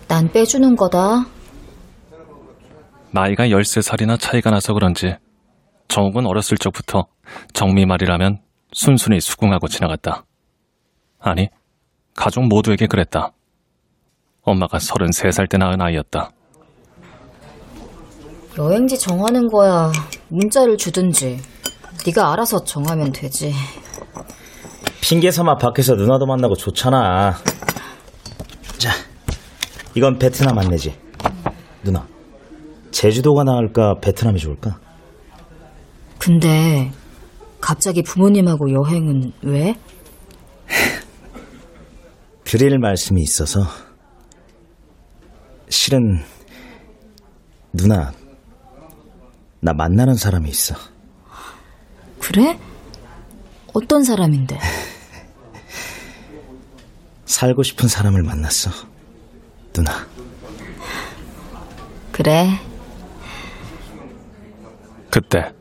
난 0.08 0.32
빼주는 0.32 0.76
거다. 0.76 1.26
나이가 3.12 3.48
13살이나 3.48 4.20
차이가 4.20 4.50
나서 4.50 4.74
그런지 4.74 5.16
정욱은 5.88 6.26
어렸을 6.26 6.58
적부터 6.58 7.08
정미 7.54 7.86
말이라면 7.86 8.42
순순히 8.74 9.20
수긍하고 9.20 9.68
지나갔다. 9.68 10.26
아니, 11.20 11.50
가족 12.16 12.48
모두에게 12.48 12.88
그랬다. 12.88 13.32
엄마가 14.42 14.80
33살 14.80 15.50
때 15.50 15.58
낳은 15.58 15.82
아이였다. 15.82 16.32
여행지 18.58 18.98
정하는 18.98 19.48
거야. 19.48 19.92
문자를 20.30 20.78
주든지. 20.78 21.40
네가 22.06 22.34
알아서 22.34 22.64
정하면 22.64 23.12
되지. 23.12 23.54
핑계 25.02 25.32
삼아 25.32 25.58
밖에서 25.58 25.96
누나도 25.96 26.26
만나고 26.26 26.56
좋잖아. 26.56 27.36
자, 28.78 28.92
이건 29.96 30.18
베트남 30.18 30.58
안내지. 30.58 30.94
누나, 31.84 32.08
제주도가 32.92 33.44
나을까, 33.44 33.96
베트남이 34.02 34.40
좋을까? 34.40 34.80
근데 36.20 36.92
갑자기 37.60 38.04
부모님하고 38.04 38.72
여행은 38.72 39.34
왜? 39.44 39.76
드릴 42.44 42.78
말씀이 42.80 43.22
있어서. 43.22 43.62
실은, 45.70 46.24
누나, 47.74 48.12
나 49.62 49.74
만나는 49.74 50.16
사람이 50.16 50.50
있어. 50.50 50.76
그래? 52.20 52.60
어떤 53.74 54.04
사람인데? 54.04 54.60
살고 57.26 57.64
싶은 57.64 57.88
사람을 57.88 58.24
만났어. 58.24 58.70
누나. 59.72 60.06
그래. 62.12 62.50
그때 65.10 65.54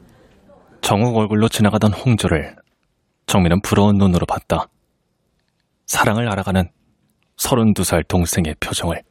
정욱 0.80 1.16
얼굴로 1.16 1.48
지나가던 1.48 1.92
홍조를 1.92 2.56
정민은 3.26 3.60
부러운 3.62 3.98
눈으로 3.98 4.26
봤다. 4.26 4.66
사랑을 5.86 6.28
알아가는 6.30 6.68
32살 7.36 8.06
동생의 8.08 8.56
표정을. 8.60 9.02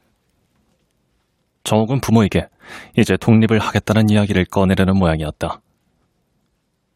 정욱은 1.64 2.00
부모에게 2.00 2.48
이제 2.96 3.16
독립을 3.16 3.58
하겠다는 3.58 4.10
이야기를 4.10 4.46
꺼내려는 4.46 4.98
모양이었다. 4.98 5.60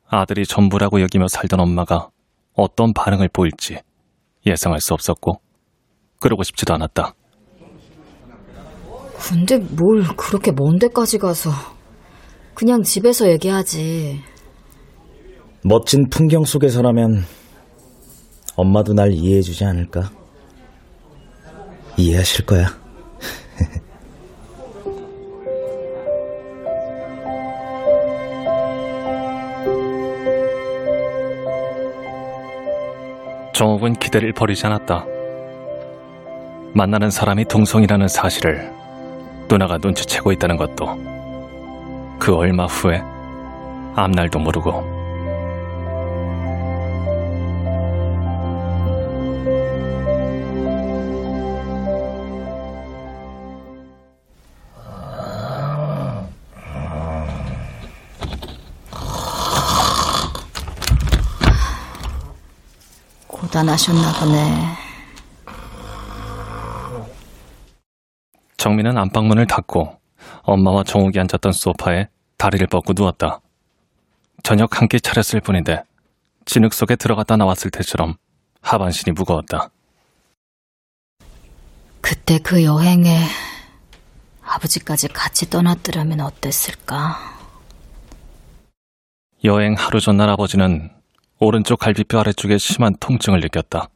아들이 0.06 0.44
전부라고 0.44 1.00
여기며 1.00 1.28
살던 1.28 1.60
엄마가 1.60 2.08
어떤 2.54 2.92
반응을 2.92 3.28
보일지 3.32 3.78
예상할 4.46 4.80
수 4.80 4.94
없었고 4.94 5.40
그러고 6.20 6.42
싶지도 6.42 6.74
않았다. 6.74 7.14
근데 9.16 9.58
뭘 9.58 10.04
그렇게 10.16 10.52
먼 10.52 10.78
데까지 10.78 11.18
가서. 11.18 11.50
그냥 12.54 12.82
집에서 12.82 13.28
얘기하지. 13.30 14.20
멋진 15.64 16.08
풍경 16.10 16.44
속에서라면 16.44 17.24
엄마도 18.56 18.92
날 18.92 19.12
이해해주지 19.12 19.64
않을까? 19.64 20.10
이해하실 21.96 22.46
거야. 22.46 22.83
정욱은 33.54 33.94
기대를 33.94 34.32
버리지 34.32 34.66
않았다. 34.66 35.06
만나는 36.72 37.10
사람이 37.10 37.44
동성이라는 37.44 38.08
사실을 38.08 38.72
누나가 39.48 39.78
눈치채고 39.78 40.32
있다는 40.32 40.56
것도 40.56 40.86
그 42.18 42.34
얼마 42.34 42.66
후에 42.66 43.00
앞날도 43.94 44.40
모르고 44.40 44.93
고단하셨나 63.54 64.12
보네. 64.18 64.66
정민은 68.56 68.98
안방문을 68.98 69.46
닫고 69.46 69.96
엄마와 70.42 70.82
정욱이 70.82 71.20
앉았던 71.20 71.52
소파에 71.52 72.08
다리를 72.36 72.66
뻗고 72.66 72.94
누웠다. 72.96 73.40
저녁 74.42 74.80
한 74.80 74.88
끼 74.88 75.00
차렸을 75.00 75.40
뿐인데 75.40 75.84
진흙 76.46 76.74
속에 76.74 76.96
들어갔다 76.96 77.36
나왔을 77.36 77.70
때처럼 77.70 78.16
하반신이 78.60 79.12
무거웠다. 79.12 79.70
그때 82.00 82.38
그 82.38 82.64
여행에 82.64 83.20
아버지까지 84.42 85.08
같이 85.08 85.48
떠났더라면 85.48 86.20
어땠을까? 86.20 87.18
여행 89.44 89.74
하루 89.78 90.00
전날 90.00 90.28
아버지는 90.28 90.90
오른쪽 91.38 91.78
갈비뼈 91.80 92.20
아래쪽에 92.20 92.58
심한 92.58 92.94
통증을 93.00 93.40
느꼈다. 93.40 93.88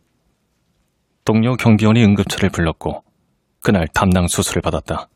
동료 1.25 1.57
경비원이 1.57 2.03
응급차를 2.05 2.51
불렀고 2.51 3.05
그날 3.61 3.87
담낭 3.89 4.29
수술을 4.29 4.63
받았다. 4.63 5.09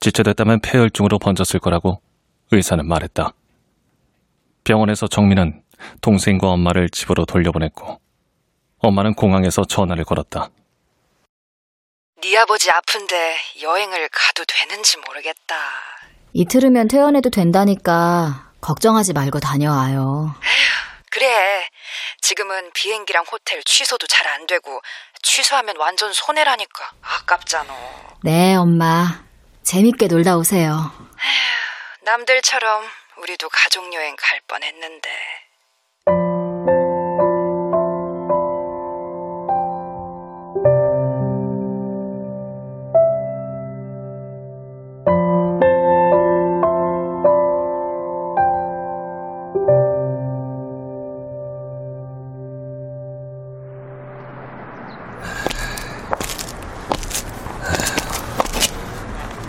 지체됐다면 0.00 0.60
폐혈증으로 0.60 1.18
번졌을 1.18 1.60
거라고 1.60 2.00
의사는 2.50 2.86
말했다. 2.86 3.32
병원에서 4.64 5.06
정민은 5.06 5.62
동생과 6.00 6.48
엄마를 6.48 6.88
집으로 6.90 7.24
돌려보냈고 7.24 8.00
엄마는 8.78 9.14
공항에서 9.14 9.64
전화를 9.64 10.04
걸었다. 10.04 10.50
네 12.22 12.36
아버지 12.36 12.70
아픈데 12.70 13.36
여행을 13.62 14.08
가도 14.10 14.44
되는지 14.46 14.96
모르겠다. 15.06 15.56
이틀이면 16.32 16.88
퇴원해도 16.88 17.30
된다니까 17.30 18.49
걱정하지 18.60 19.12
말고 19.12 19.40
다녀와요. 19.40 20.34
그래. 21.10 21.68
지금은 22.20 22.70
비행기랑 22.72 23.24
호텔 23.30 23.62
취소도 23.64 24.06
잘 24.06 24.20
안 24.28 24.46
되고 24.46 24.80
취소하면 25.22 25.76
완전 25.78 26.12
손해라니까. 26.12 26.90
아깝잖아. 27.02 27.74
네, 28.22 28.54
엄마. 28.54 29.24
재밌게 29.64 30.06
놀다 30.06 30.36
오세요. 30.36 30.92
남들처럼 32.02 32.84
우리도 33.16 33.48
가족 33.50 33.92
여행 33.92 34.14
갈 34.18 34.40
뻔했는데. 34.46 35.10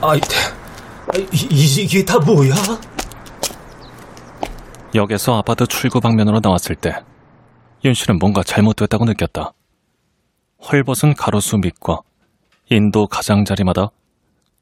아이, 0.01 0.19
아이, 1.13 1.27
이, 1.31 1.83
이게 1.83 2.03
다 2.03 2.17
뭐야? 2.19 2.53
역에서 4.93 5.37
아파트 5.37 5.65
출구 5.67 5.99
방면으로 6.01 6.39
나왔을 6.43 6.75
때 6.75 6.93
윤 7.83 7.93
씨는 7.95 8.19
뭔가 8.19 8.43
잘못됐다고 8.43 9.05
느꼈다. 9.05 9.53
헐벗은 10.71 11.15
가로수 11.15 11.57
밑과 11.57 12.01
인도 12.69 13.07
가장자리마다 13.07 13.89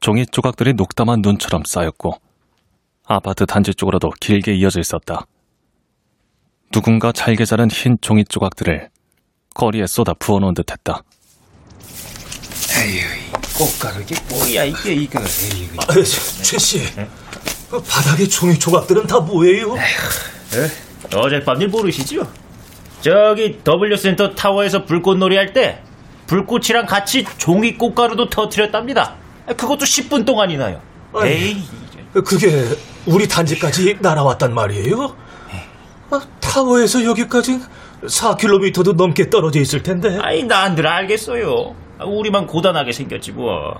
종이 0.00 0.24
조각들이 0.24 0.72
녹담한 0.72 1.20
눈처럼 1.20 1.64
쌓였고 1.66 2.14
아파트 3.04 3.44
단지 3.44 3.74
쪽으로도 3.74 4.12
길게 4.20 4.54
이어져 4.54 4.80
있었다. 4.80 5.26
누군가 6.72 7.12
잘게 7.12 7.44
자른 7.44 7.70
흰 7.70 7.98
종이 8.00 8.24
조각들을 8.24 8.88
거리에 9.54 9.86
쏟아 9.86 10.14
부어놓은 10.14 10.54
듯 10.54 10.70
했다. 10.70 11.02
꽃가루게 13.60 14.14
뭐야 14.30 14.64
이게 14.64 14.92
이거. 14.94 15.20
에휴. 15.20 15.78
아, 15.78 15.92
최씨, 16.42 16.80
그 17.70 17.80
바닥에 17.82 18.26
종이 18.26 18.58
조각들은 18.58 19.06
다 19.06 19.20
뭐예요? 19.20 19.74
어젯밤 21.14 21.60
일 21.60 21.68
모르시죠? 21.68 22.26
저기 23.02 23.60
W 23.64 23.96
센터 23.96 24.34
타워에서 24.34 24.84
불꽃놀이 24.84 25.36
할 25.36 25.52
때 25.52 25.82
불꽃이랑 26.26 26.86
같이 26.86 27.24
종이 27.38 27.76
꽃가루도 27.76 28.30
터트렸답니다. 28.30 29.16
그것도 29.48 29.84
10분 29.84 30.24
동안이나요. 30.24 30.80
에이, 31.24 31.60
그게 32.12 32.64
우리 33.04 33.26
단지까지 33.26 33.96
날아왔단 34.00 34.54
말이에요? 34.54 35.16
아, 36.10 36.20
타워에서 36.40 37.04
여기까지 37.04 37.60
4km도 38.04 38.94
넘게 38.94 39.28
떨어져 39.28 39.60
있을 39.60 39.82
텐데. 39.82 40.18
아이 40.22 40.44
난들 40.44 40.86
알겠어요. 40.86 41.74
우리만 42.04 42.46
고단하게 42.46 42.92
생겼지 42.92 43.32
뭐. 43.32 43.78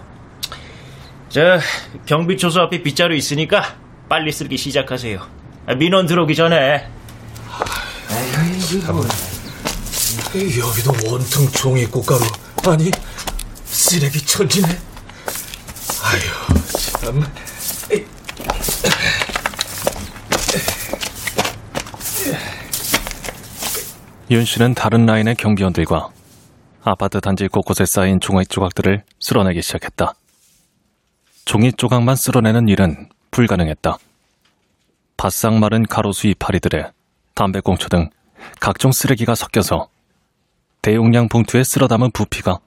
저 1.28 1.58
경비초소 2.06 2.62
앞에 2.62 2.82
빗자루 2.82 3.14
있으니까 3.14 3.76
빨리 4.08 4.32
쓸기 4.32 4.56
시작하세요. 4.56 5.20
민원 5.78 6.06
들어오기 6.06 6.34
전에. 6.34 6.88
여기도 10.58 10.92
원통 11.06 11.48
종이 11.52 11.86
꽃가루. 11.86 12.20
아니, 12.66 12.90
쓰레기 13.64 14.24
천지네. 14.24 14.68
아유, 16.02 16.20
참. 17.00 17.24
윤 24.30 24.44
씨는 24.44 24.74
다른 24.74 25.06
라인의 25.06 25.34
경비원들과 25.36 26.10
아파트 26.82 27.20
단지 27.20 27.46
곳곳에 27.48 27.84
쌓인 27.84 28.20
종이 28.20 28.44
조각들을 28.46 29.02
쓸어내기 29.18 29.60
시작했다. 29.62 30.14
종이 31.44 31.72
조각만 31.72 32.16
쓸어내는 32.16 32.68
일은 32.68 33.08
불가능했다. 33.30 33.98
바싹 35.16 35.54
마른 35.58 35.84
가로수 35.84 36.26
이파리들에 36.28 36.90
담배꽁초 37.34 37.88
등 37.88 38.08
각종 38.60 38.92
쓰레기가 38.92 39.34
섞여서 39.34 39.88
대용량 40.80 41.28
봉투에 41.28 41.62
쓸어 41.64 41.86
담은 41.88 42.10
부피가 42.12 42.58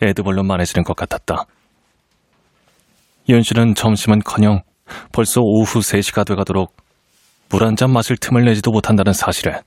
에드벌룬만해지는 0.00 0.84
것 0.84 0.94
같았다. 0.94 1.46
윤 3.28 3.42
씨는 3.42 3.74
점심은커녕 3.74 4.62
벌써 5.12 5.40
오후 5.40 5.80
3시가 5.80 6.24
돼가도록 6.26 6.76
물 7.48 7.64
한 7.64 7.74
잔 7.76 7.90
마실 7.90 8.16
틈을 8.16 8.44
내지도 8.44 8.70
못한다는 8.70 9.12
사실에 9.12 9.60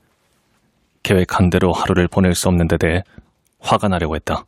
계획한 1.02 1.50
대로 1.50 1.72
하루를 1.72 2.08
보낼 2.08 2.34
수 2.34 2.48
없는 2.48 2.66
데 2.66 2.78
대해 2.78 3.02
화가 3.64 3.88
나려고 3.88 4.14
했다. 4.14 4.44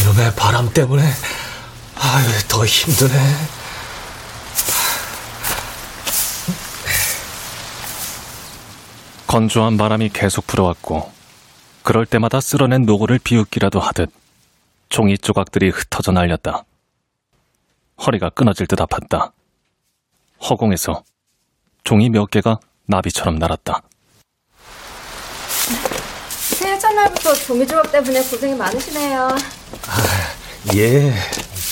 이놈의 0.00 0.34
바람 0.36 0.72
때문에, 0.72 1.02
아유, 1.96 2.28
더 2.48 2.64
힘드네. 2.64 3.36
건조한 9.26 9.76
바람이 9.76 10.10
계속 10.10 10.46
불어왔고 10.46 11.12
그럴 11.82 12.06
때마다 12.06 12.40
쓸어낸 12.40 12.86
노고를 12.86 13.18
비웃기라도 13.18 13.80
하듯 13.80 14.10
종이 14.88 15.18
조각들이 15.18 15.68
흩어져 15.70 16.12
날렸다. 16.12 16.64
허리가 18.04 18.30
끊어질 18.30 18.66
듯 18.66 18.78
아팠다. 18.78 19.32
허공에서 20.48 21.02
종이 21.84 22.10
몇 22.10 22.30
개가 22.30 22.58
나비처럼 22.86 23.36
날았다. 23.36 23.82
새해 26.30 26.78
첫날부터 26.78 27.34
종이 27.34 27.66
조각 27.66 27.90
때문에 27.92 28.22
고생이 28.22 28.54
많으시네요. 28.54 29.28
예. 30.74 31.14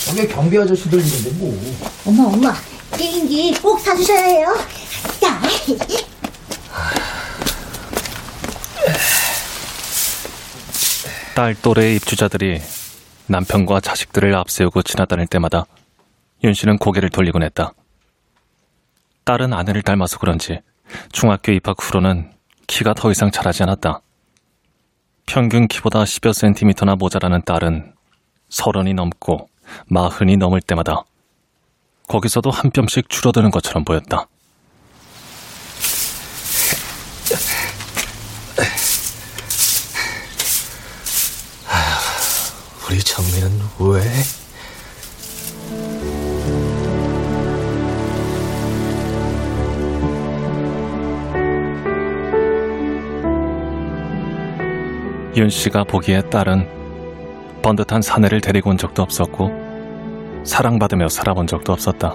저게 0.06 0.26
경비 0.28 0.58
아저씨들 0.58 1.00
일인데 1.00 1.30
뭐. 1.38 1.74
엄마, 2.06 2.24
엄마, 2.24 2.54
게임기 2.96 3.54
꼭 3.60 3.80
사주셔야 3.80 4.22
해요. 4.22 4.54
야, 5.24 5.40
딸 11.34 11.54
또래의 11.60 11.96
입주자들이 11.96 12.60
남편과 13.26 13.80
자식들을 13.80 14.34
앞세우고 14.37 14.82
지나다닐 14.82 15.26
때마다 15.26 15.64
윤 16.44 16.52
씨는 16.52 16.76
고개를 16.76 17.09
돌리곤 17.09 17.42
했다. 17.42 17.72
딸은 19.24 19.54
아내를 19.54 19.80
닮아서 19.80 20.18
그런지 20.18 20.61
중학교 21.11 21.52
입학 21.52 21.76
후로는 21.80 22.35
키가 22.66 22.92
더 22.92 23.11
이상 23.11 23.30
자라지 23.30 23.62
않았다. 23.62 24.02
평균 25.24 25.66
키보다 25.68 26.04
10여 26.04 26.35
센티미터나 26.35 26.96
모자라는 26.96 27.40
딸은 27.46 27.94
서른이 28.50 28.92
넘고 28.92 29.48
마흔이 29.87 30.37
넘을 30.37 30.61
때마다 30.61 31.04
거기서도 32.09 32.50
한 32.50 32.70
뼘씩 32.70 33.09
줄어드는 33.09 33.50
것처럼 33.50 33.83
보였다. 33.87 34.26
우리 42.87 42.98
정민은 42.98 43.61
왜? 43.78 44.43
윤 55.37 55.51
씨가 55.51 55.83
보기에 55.83 56.23
딸은 56.31 56.68
번듯한 57.61 58.03
사내를 58.03 58.40
데리고 58.40 58.70
온 58.70 58.79
적도 58.79 59.03
없었고 59.03 59.51
사랑받으며 60.44 61.09
살아본 61.09 61.49
적도 61.49 61.73
없었다. 61.73 62.14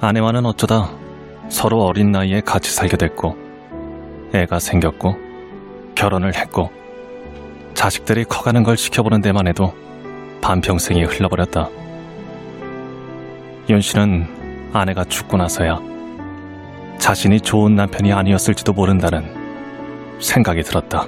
아내와는 0.00 0.46
어쩌다 0.46 0.90
서로 1.48 1.84
어린 1.84 2.10
나이에 2.10 2.40
같이 2.40 2.72
살게 2.72 2.96
됐고 2.96 3.36
애가 4.34 4.58
생겼고 4.58 5.16
결혼을 5.94 6.34
했고 6.34 6.72
자식들이 7.74 8.24
커가는 8.24 8.64
걸 8.64 8.74
지켜보는 8.76 9.20
데만 9.20 9.46
해도 9.46 9.72
반평생이 10.40 11.04
흘러버렸다. 11.04 11.68
윤 13.70 13.80
씨는 13.80 14.70
아내가 14.72 15.04
죽고 15.04 15.36
나서야 15.36 15.78
자신이 16.98 17.40
좋은 17.40 17.76
남편이 17.76 18.12
아니었을지도 18.12 18.72
모른다는 18.72 19.24
생각이 20.18 20.62
들었다. 20.62 21.06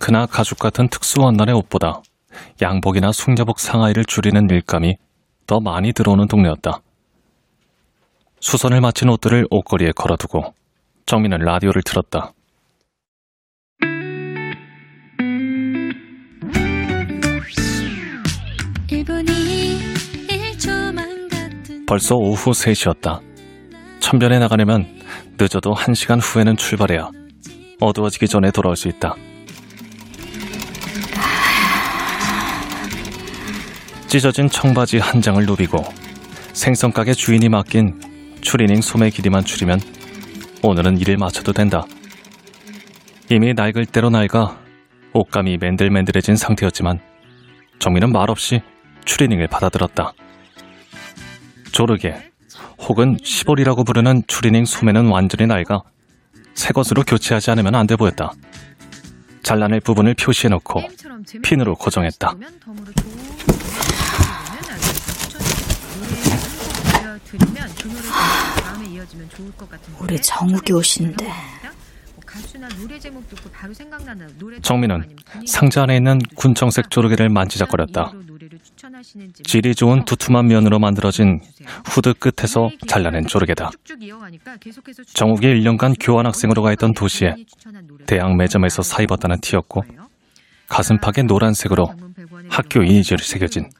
밍크나 0.00 0.26
가죽 0.26 0.58
같은 0.58 0.88
특수 0.88 1.20
원단의 1.20 1.54
옷보다 1.54 2.02
양복이나 2.60 3.12
숙녀복 3.12 3.60
상하이를 3.60 4.04
줄이는 4.04 4.48
일감이 4.50 4.96
더 5.46 5.60
많이 5.60 5.92
들어오는 5.92 6.26
동네였다. 6.26 6.80
수선을 8.40 8.80
마친 8.80 9.08
옷들을 9.10 9.46
옷걸이에 9.50 9.92
걸어두고 9.92 10.54
정민은 11.06 11.38
라디오를 11.38 11.82
틀었다. 11.82 12.32
벌써 21.86 22.14
오후 22.16 22.52
3시였다. 22.52 23.20
천변에 24.00 24.38
나가려면 24.38 24.86
늦어도 25.38 25.74
1시간 25.74 26.20
후에는 26.22 26.56
출발해야 26.56 27.10
어두워지기 27.80 28.28
전에 28.28 28.50
돌아올 28.50 28.76
수 28.76 28.88
있다. 28.88 29.16
찢어진 34.10 34.50
청바지 34.50 34.98
한 34.98 35.22
장을 35.22 35.40
누비고 35.46 35.84
생선 36.52 36.92
가게 36.92 37.12
주인이 37.14 37.48
맡긴 37.48 38.00
추리닝 38.40 38.80
소매 38.80 39.08
길이만 39.08 39.44
줄이면 39.44 39.80
오늘은 40.64 40.98
일을 40.98 41.16
마쳐도 41.16 41.52
된다. 41.52 41.84
이미 43.30 43.54
낡을 43.54 43.86
대로 43.86 44.10
낡아 44.10 44.58
옷감이 45.12 45.58
맨들맨들해진 45.58 46.34
상태였지만 46.34 46.98
정민은 47.78 48.10
말없이 48.10 48.62
추리닝을 49.04 49.46
받아들었다. 49.46 50.12
조르게 51.70 52.32
혹은 52.80 53.16
시볼이라고 53.22 53.84
부르는 53.84 54.24
추리닝 54.26 54.64
소매는 54.64 55.06
완전히 55.06 55.46
낡아 55.46 55.82
새 56.54 56.72
것으로 56.72 57.04
교체하지 57.04 57.52
않으면 57.52 57.76
안 57.76 57.86
돼 57.86 57.94
보였다. 57.94 58.32
잘라낼 59.44 59.78
부분을 59.80 60.14
표시해놓고 60.14 60.82
핀으로 61.44 61.76
고정했다. 61.76 62.34
우리 69.98 70.20
정욱이 70.20 70.72
오신대. 70.72 71.26
정민은 74.62 75.16
상자 75.46 75.82
안에 75.82 75.96
있는 75.96 76.18
군청색 76.36 76.90
조르기를 76.90 77.28
만지작거렸다. 77.28 78.12
질이 79.44 79.74
좋은 79.74 80.04
두툼한 80.04 80.46
면으로 80.46 80.78
만들어진 80.78 81.40
후드 81.86 82.14
끝에서 82.14 82.70
잘라낸 82.86 83.26
조르개다. 83.26 83.70
정욱이 85.14 85.46
1년간 85.46 85.96
교환학생으로 85.98 86.62
가 86.62 86.72
있던 86.72 86.92
도시에 86.94 87.34
대학 88.06 88.36
매점에서 88.36 88.82
사 88.82 89.02
입었다는 89.02 89.40
티였고 89.40 89.82
가슴팍에 90.68 91.24
노란색으로 91.26 91.92
학교 92.48 92.82
이니셜이 92.82 93.22
새겨진 93.22 93.70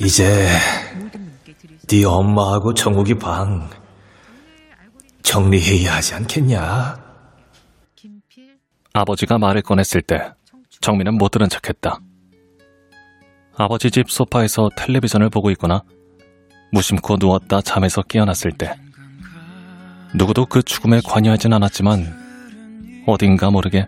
이제 0.00 0.48
네 1.88 2.04
엄마하고 2.04 2.74
정욱이 2.74 3.14
방 3.14 3.68
정리해야 5.22 5.96
하지 5.96 6.14
않겠냐? 6.14 7.04
아버지가 8.92 9.38
말을 9.38 9.62
꺼냈을 9.62 10.02
때 10.02 10.32
정민은 10.80 11.16
못 11.16 11.30
들은 11.30 11.48
척했다. 11.48 11.98
아버지 13.56 13.90
집 13.90 14.10
소파에서 14.10 14.68
텔레비전을 14.76 15.30
보고 15.30 15.50
있거나 15.52 15.82
무심코 16.72 17.16
누웠다 17.18 17.62
잠에서 17.62 18.02
깨어났을 18.02 18.52
때 18.52 18.74
누구도 20.14 20.46
그 20.46 20.62
죽음에 20.62 21.00
관여하진 21.04 21.52
않았지만 21.52 23.04
어딘가 23.06 23.50
모르게 23.50 23.86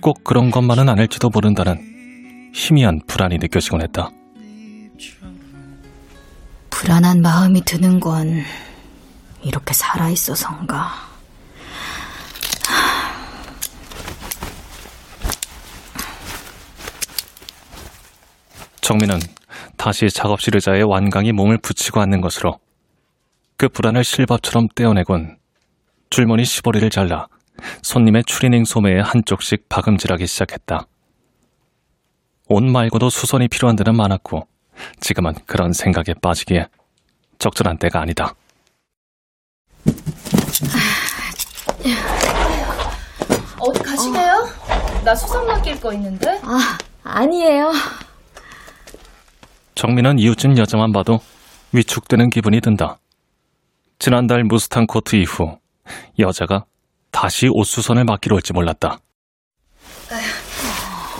꼭 0.00 0.24
그런 0.24 0.50
것만은 0.50 0.88
아닐지도 0.88 1.28
모른다는 1.28 1.89
희미한 2.52 3.00
불안이 3.06 3.38
느껴지곤 3.38 3.82
했다. 3.82 4.10
불안한 6.70 7.20
마음이 7.20 7.62
드는 7.64 8.00
건 8.00 8.42
이렇게 9.42 9.72
살아있어서인가. 9.74 11.10
정민은 18.80 19.20
다시 19.76 20.10
작업실 20.10 20.56
의자에 20.56 20.82
완강히 20.82 21.32
몸을 21.32 21.58
붙이고 21.58 22.00
앉는 22.00 22.20
것으로 22.20 22.58
그 23.56 23.68
불안을 23.68 24.02
실밥처럼 24.02 24.68
떼어내곤 24.74 25.38
줄무늬 26.10 26.44
시보리를 26.44 26.90
잘라 26.90 27.28
손님의 27.82 28.24
추리닝 28.24 28.64
소매에 28.64 29.00
한쪽씩 29.00 29.68
박음질하기 29.68 30.26
시작했다. 30.26 30.86
옷 32.52 32.64
말고도 32.64 33.10
수선이 33.10 33.46
필요한 33.46 33.76
데는 33.76 33.96
많았고 33.96 34.42
지금은 34.98 35.34
그런 35.46 35.72
생각에 35.72 36.14
빠지기에 36.20 36.66
적절한 37.38 37.78
때가 37.78 38.00
아니다. 38.00 38.34
어디 43.60 43.82
가시게요? 43.84 44.48
나 45.04 45.14
수선 45.14 45.46
맡길 45.46 45.80
거 45.80 45.92
있는데. 45.92 46.40
아, 46.42 46.76
아니에요. 47.04 47.72
정민은 49.76 50.18
이웃집 50.18 50.58
여자만 50.58 50.90
봐도 50.92 51.20
위축되는 51.72 52.30
기분이 52.30 52.60
든다. 52.60 52.98
지난달 54.00 54.42
무스탕 54.42 54.86
코트 54.86 55.14
이후 55.14 55.56
여자가 56.18 56.64
다시 57.12 57.48
옷 57.48 57.62
수선을 57.62 58.04
맡기로 58.04 58.34
할지 58.36 58.52
몰랐다. 58.52 58.98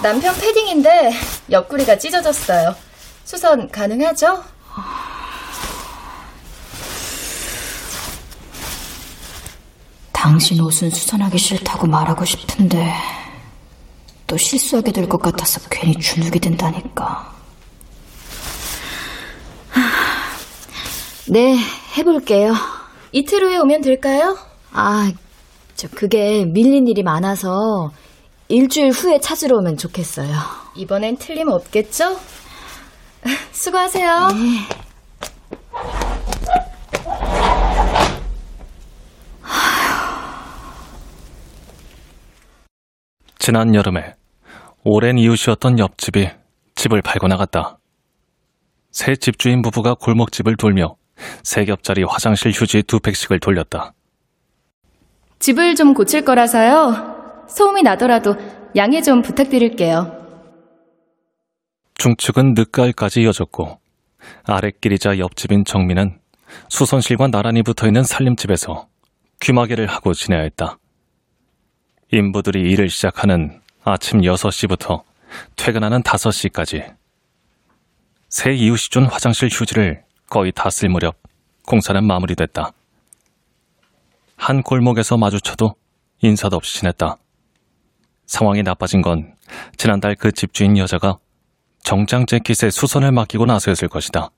남편 0.02 0.34
패딩인데 0.34 1.12
옆구리가 1.50 1.98
찢어졌어요. 1.98 2.74
수선 3.24 3.70
가능하죠? 3.70 4.42
당신 10.12 10.60
옷은 10.60 10.90
수선하기 10.90 11.38
싫다고 11.38 11.86
말하고 11.86 12.24
싶은데 12.24 12.92
또 14.26 14.36
실수하게 14.36 14.92
될 14.92 15.08
것 15.08 15.20
같아서 15.20 15.60
괜히 15.70 15.94
주눅이 15.98 16.32
든다니까. 16.40 17.30
네, 21.28 21.56
해볼게요. 21.96 22.54
이틀 23.12 23.42
후에 23.44 23.56
오면 23.58 23.80
될까요? 23.82 24.36
아, 24.72 25.10
저 25.76 25.88
그게 25.88 26.44
밀린 26.44 26.86
일이 26.88 27.02
많아서 27.02 27.92
일주일 28.50 28.90
후에 28.90 29.20
찾으러 29.20 29.58
오면 29.58 29.76
좋겠어요. 29.76 30.28
이번엔 30.74 31.18
틀림 31.18 31.48
없겠죠? 31.50 32.18
수고하세요. 33.52 34.28
네. 34.32 34.80
지난 43.38 43.74
여름에 43.76 44.14
오랜 44.82 45.16
이웃이었던 45.16 45.78
옆집이 45.78 46.28
집을 46.74 47.02
팔고 47.02 47.28
나갔다. 47.28 47.78
새 48.90 49.14
집주인 49.14 49.62
부부가 49.62 49.94
골목집을 49.94 50.56
돌며 50.56 50.96
세 51.44 51.64
겹짜리 51.64 52.02
화장실 52.02 52.50
휴지 52.50 52.82
두 52.82 52.98
팩씩을 52.98 53.38
돌렸다. 53.38 53.92
집을 55.38 55.76
좀 55.76 55.94
고칠 55.94 56.24
거라서요. 56.24 57.19
소음이 57.50 57.82
나더라도 57.82 58.36
양해 58.76 59.02
좀 59.02 59.22
부탁드릴게요. 59.22 60.16
중축은 61.94 62.54
늦가을까지 62.56 63.22
이어졌고 63.22 63.78
아랫길이자 64.44 65.18
옆집인 65.18 65.64
정민은 65.64 66.18
수선실과 66.68 67.28
나란히 67.28 67.62
붙어있는 67.62 68.02
살림집에서 68.04 68.88
귀마개를 69.40 69.86
하고 69.86 70.14
지내야 70.14 70.40
했다. 70.42 70.78
인부들이 72.12 72.70
일을 72.70 72.88
시작하는 72.88 73.60
아침 73.84 74.20
6시부터 74.20 75.02
퇴근하는 75.56 76.02
5시까지 76.02 76.94
새 78.28 78.52
이웃이 78.52 78.90
준 78.90 79.04
화장실 79.06 79.48
휴지를 79.50 80.02
거의 80.28 80.52
다 80.52 80.70
쓸 80.70 80.88
무렵 80.88 81.16
공사는 81.66 82.04
마무리됐다. 82.04 82.72
한 84.36 84.62
골목에서 84.62 85.16
마주쳐도 85.16 85.74
인사도 86.22 86.56
없이 86.56 86.78
지냈다. 86.78 87.16
상황이 88.30 88.62
나빠진 88.62 89.02
건 89.02 89.34
지난달 89.76 90.14
그 90.14 90.30
집주인 90.30 90.78
여자가 90.78 91.18
정장 91.82 92.26
재킷에 92.26 92.70
수선을 92.70 93.10
맡기고 93.10 93.44
나서였을 93.44 93.88
것이다. 93.88 94.30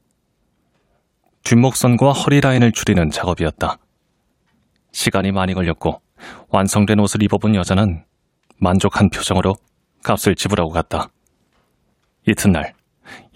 뒷목선과 1.44 2.12
허리 2.12 2.40
라인을 2.40 2.72
줄이는 2.72 3.10
작업이었다. 3.10 3.76
시간이 4.92 5.32
많이 5.32 5.52
걸렸고 5.52 6.00
완성된 6.48 7.00
옷을 7.00 7.22
입어본 7.22 7.54
여자는 7.54 8.02
만족한 8.56 9.10
표정으로 9.10 9.56
값을 10.02 10.36
지불하고 10.36 10.70
갔다. 10.70 11.10
이튿날 12.26 12.72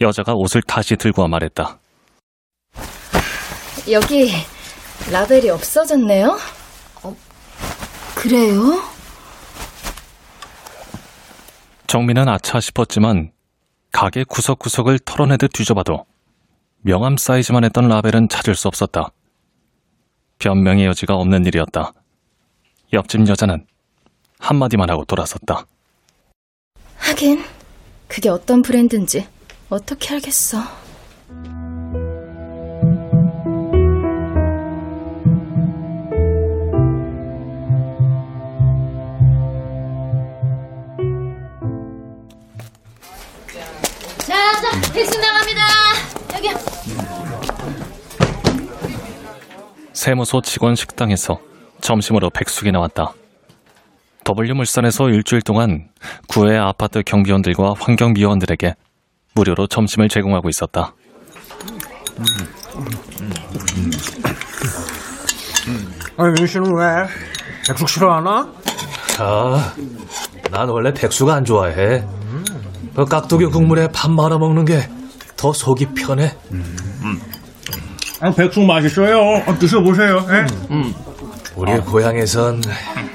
여자가 0.00 0.32
옷을 0.32 0.62
다시 0.62 0.96
들고 0.96 1.20
와 1.20 1.28
말했다. 1.28 1.78
여기 3.90 4.32
라벨이 5.12 5.50
없어졌네요. 5.50 6.38
그래요? 8.14 8.95
정민은 11.86 12.28
아차 12.28 12.60
싶었지만 12.60 13.32
가게 13.92 14.24
구석구석을 14.24 14.98
털어내듯 15.00 15.52
뒤져봐도 15.52 16.04
명함 16.82 17.16
사이즈만 17.16 17.64
했던 17.64 17.88
라벨은 17.88 18.28
찾을 18.28 18.54
수 18.54 18.68
없었다. 18.68 19.10
변명의 20.38 20.86
여지가 20.86 21.14
없는 21.14 21.46
일이었다. 21.46 21.92
옆집 22.92 23.28
여자는 23.28 23.66
한마디만 24.38 24.90
하고 24.90 25.04
돌아섰다. 25.04 25.66
하긴 26.98 27.42
그게 28.08 28.28
어떤 28.28 28.62
브랜드인지 28.62 29.26
어떻게 29.70 30.14
알겠어. 30.14 30.85
여기. 46.36 46.48
세무소 49.92 50.42
직원 50.42 50.74
식당에서 50.76 51.40
점심으로 51.80 52.30
백숙이 52.30 52.70
나왔다. 52.72 53.12
W물산에서 54.24 55.08
일주일 55.08 55.42
동안 55.42 55.88
구의 56.28 56.58
아파트 56.58 57.02
경비원들과 57.02 57.74
환경미화원들에게 57.78 58.74
무료로 59.34 59.66
점심을 59.68 60.08
제공하고 60.08 60.48
있었다. 60.48 60.94
아, 66.16 66.26
윤 66.26 66.46
씨는 66.46 66.74
왜? 66.74 67.06
백숙 67.68 67.88
싫어하나? 67.88 68.52
아, 69.18 69.74
난 70.50 70.68
원래 70.68 70.92
백수가 70.92 71.34
안 71.34 71.44
좋아해. 71.44 72.04
그 72.94 73.04
깍두기 73.04 73.46
국물에 73.46 73.88
밥 73.88 74.10
말아 74.10 74.38
먹는 74.38 74.64
게 74.64 74.88
더 75.36 75.52
속이 75.52 75.86
편해. 75.94 76.34
아, 78.20 78.30
백숙 78.30 78.64
맛있어요. 78.64 79.42
어, 79.46 79.58
드셔보세요. 79.58 80.26
예? 80.30 80.46
우리 81.54 81.78
고향에선 81.80 82.62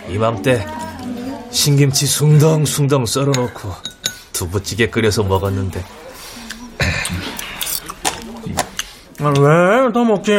이맘때 0.09 0.65
신김치 1.51 2.05
숭덩숭덩 2.07 3.05
썰어놓고 3.05 3.73
두부찌개 4.33 4.89
끓여서 4.89 5.23
먹었는데 5.23 5.83
아, 9.19 9.27
왜? 9.39 9.91
더 9.93 10.03
먹지. 10.03 10.33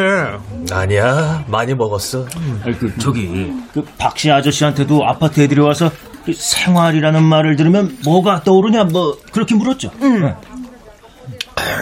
아니야 0.72 1.44
많이 1.46 1.74
먹었어. 1.74 2.26
아니, 2.64 2.76
그 2.78 2.92
저기 2.98 3.52
그 3.72 3.84
박씨 3.98 4.30
아저씨한테도 4.30 5.04
아파트에 5.06 5.46
들여와서 5.46 5.90
그 6.24 6.32
생활이라는 6.32 7.22
말을 7.22 7.56
들으면 7.56 7.96
뭐가 8.04 8.42
떠오르냐 8.42 8.84
뭐 8.84 9.16
그렇게 9.32 9.54
물었죠. 9.54 9.90
응. 10.02 10.34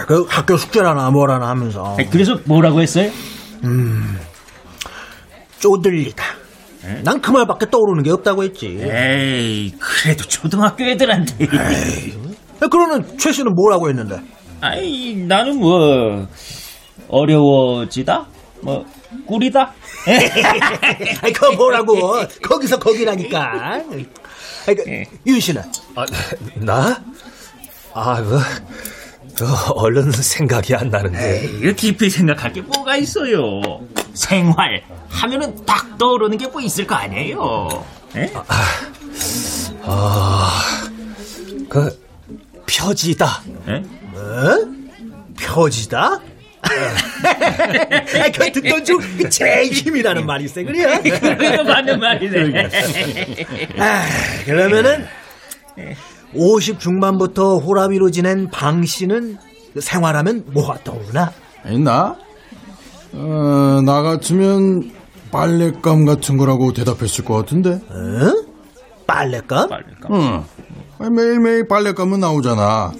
그 0.07 0.25
학교 0.29 0.57
숙제라나 0.57 1.09
뭐라나 1.11 1.47
하면서. 1.49 1.97
그래서 2.11 2.37
뭐라고 2.45 2.81
했어요? 2.81 3.09
음, 3.63 4.19
쪼들리다. 5.59 6.23
난 7.03 7.21
그 7.21 7.29
말밖에 7.31 7.69
떠오르는 7.69 8.01
게 8.03 8.09
없다고 8.11 8.43
했지. 8.43 8.79
에이 8.81 9.73
그래도 9.79 10.23
초등학교 10.23 10.83
애들한테. 10.83 11.47
그러는 12.69 13.17
최 13.19 13.31
씨는 13.31 13.53
뭐라고 13.53 13.89
했는데? 13.89 14.19
아이 14.61 15.15
나는 15.15 15.59
뭐 15.59 16.27
어려워지다 17.07 18.25
뭐 18.61 18.85
꿀이다. 19.27 19.73
아이, 21.21 21.33
그거 21.33 21.51
뭐라고? 21.53 21.95
거기서 22.43 22.79
거기라니까. 22.79 23.73
아이, 24.67 24.75
그, 24.75 25.03
윤 25.27 25.39
씨는? 25.39 25.61
아, 25.95 26.05
나? 26.55 27.01
아, 27.93 28.21
그, 28.23 28.39
그 29.41 29.47
얼른 29.73 30.11
생각이 30.11 30.75
안 30.75 30.89
나는데. 30.89 31.45
이거 31.61 31.71
깊이 31.73 32.09
생각할 32.11 32.53
게 32.53 32.61
뭐가 32.61 32.95
있어요. 32.97 33.59
생활 34.13 34.83
하면은 35.09 35.65
딱 35.65 35.97
떠오르는 35.97 36.37
게 36.37 36.45
뭐 36.51 36.61
있을 36.61 36.85
거 36.85 36.93
아니에요. 36.95 37.83
에? 38.15 38.31
아, 39.83 40.61
그 41.69 41.99
표지다. 42.69 43.41
에? 43.67 43.79
뭐? 44.11 44.21
표지다? 45.41 46.19
아, 46.61 48.31
그 48.35 48.51
듣던 48.51 48.85
중 48.85 48.99
제일 49.29 49.71
힘이라는 49.71 50.23
말이 50.25 50.43
있어, 50.45 50.61
그래? 50.61 50.99
그거 51.01 51.63
맞는 51.63 51.99
말이네. 51.99 52.69
아, 53.79 54.03
그러면은 54.45 55.07
50 56.33 56.79
중반부터 56.79 57.57
호라비로 57.57 58.11
지낸 58.11 58.49
방 58.49 58.85
씨는 58.85 59.37
생활하면 59.79 60.45
뭐가 60.47 60.83
떠오르나? 60.83 61.31
나? 61.83 62.15
어, 63.13 63.81
나 63.85 64.01
같으면 64.01 64.91
빨랫감 65.31 66.05
같은 66.05 66.37
거라고 66.37 66.73
대답했을 66.73 67.23
것 67.25 67.35
같은데. 67.35 67.81
어? 67.89 68.45
빨랫감? 69.07 69.69
응. 70.11 70.43
아니, 70.99 71.09
매일매일 71.09 71.67
빨랫감은 71.67 72.19
나오잖아. 72.19 72.91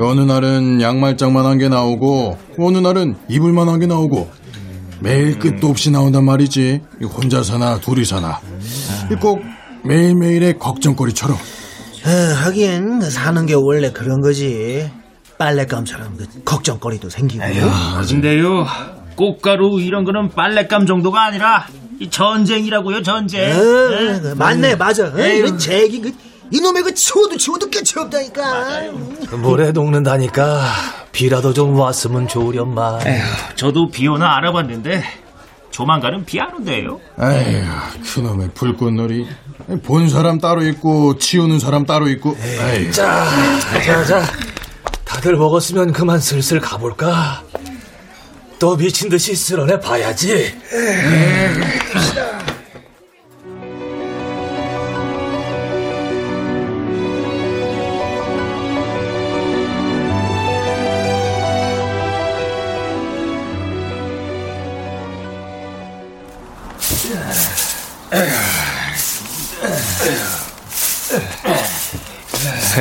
어느 0.00 0.20
날은 0.20 0.80
양말장만 0.82 1.46
한개 1.46 1.68
나오고, 1.68 2.38
어느 2.58 2.78
날은 2.78 3.16
이불만 3.28 3.68
한개 3.68 3.86
나오고, 3.86 4.28
매일 5.00 5.38
끝도 5.38 5.68
없이 5.68 5.90
나온단 5.90 6.24
말이지. 6.24 6.80
이 7.00 7.04
혼자 7.04 7.42
사나 7.42 7.78
둘이 7.80 8.04
사나. 8.04 8.40
이꼭 9.10 9.40
매일매일의 9.84 10.58
걱정거리처럼. 10.58 11.36
어, 12.04 12.10
하긴 12.44 13.00
사는 13.02 13.46
게 13.46 13.54
원래 13.54 13.90
그런 13.92 14.20
거지. 14.20 14.90
빨랫감처럼 15.38 16.16
그 16.16 16.26
걱정거리도 16.44 17.08
생기고. 17.08 17.42
근데요 18.08 18.66
꽃가루 19.16 19.80
이런 19.80 20.04
거는 20.04 20.30
빨랫감 20.30 20.86
정도가 20.86 21.22
아니라 21.24 21.66
이 22.00 22.08
전쟁이라고요 22.10 23.02
전쟁. 23.02 23.50
어, 23.52 23.54
네? 23.54 24.20
그 24.20 24.34
맞네, 24.36 24.76
맞아. 24.76 25.06
어, 25.06 25.12
에휴. 25.18 25.38
이런 25.38 25.58
제기, 25.58 26.00
그, 26.00 26.12
이놈의 26.50 26.82
그 26.82 26.94
치워도 26.94 27.36
치워도 27.36 27.70
끝이 27.70 27.92
없다니까. 27.96 28.82
물에 29.36 29.72
녹는다니까 29.72 30.62
비라도 31.12 31.52
좀 31.52 31.78
왔으면 31.78 32.26
좋으련만. 32.28 33.06
에휴, 33.06 33.22
저도 33.56 33.88
비 33.90 34.06
오나 34.08 34.36
알아봤는데 34.36 35.02
조만간은 35.70 36.24
비 36.24 36.38
안 36.40 36.54
온대요. 36.54 36.98
에휴, 37.20 37.64
그놈의 38.14 38.50
불꽃놀이. 38.54 39.26
본 39.82 40.08
사람 40.08 40.38
따로 40.38 40.66
있고, 40.68 41.18
치우는 41.18 41.58
사람 41.58 41.84
따로 41.86 42.08
있고. 42.08 42.36
에휴. 42.40 42.90
자, 42.92 43.26
자, 43.84 44.04
자. 44.04 44.22
다들 45.04 45.36
먹었으면 45.36 45.92
그만 45.92 46.20
슬슬 46.20 46.58
가볼까? 46.60 47.42
또 48.58 48.76
미친 48.76 49.08
듯이 49.08 49.34
쓸어내 49.34 49.80
봐야지. 49.80 50.54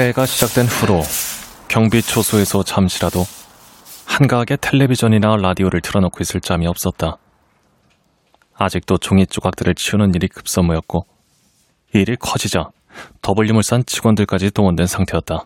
새해가 0.01 0.25
시작된 0.25 0.65
후로 0.65 1.03
경비 1.67 2.01
초소에서 2.01 2.63
잠시라도 2.63 3.23
한가하게 4.07 4.57
텔레비전이나 4.59 5.35
라디오를 5.35 5.79
틀어놓고 5.81 6.17
있을 6.21 6.41
잠이 6.41 6.65
없었다. 6.65 7.17
아직도 8.55 8.97
종이 8.97 9.27
조각들을 9.27 9.75
치우는 9.75 10.15
일이 10.15 10.27
급선무였고 10.27 11.05
이 11.93 11.99
일이 11.99 12.15
커지자 12.15 12.71
더블유물산 13.21 13.85
직원들까지 13.85 14.49
동원된 14.51 14.87
상태였다. 14.87 15.45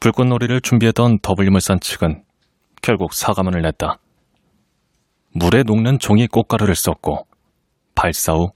불꽃놀이를 0.00 0.60
준비했던 0.60 1.20
더블유물산 1.20 1.80
측은 1.80 2.22
결국 2.82 3.14
사과문을 3.14 3.62
냈다. 3.62 3.98
물에 5.32 5.62
녹는 5.62 6.00
종이 6.00 6.26
꽃가루를 6.26 6.74
썼고 6.74 7.26
발사 7.94 8.34
후 8.34 8.52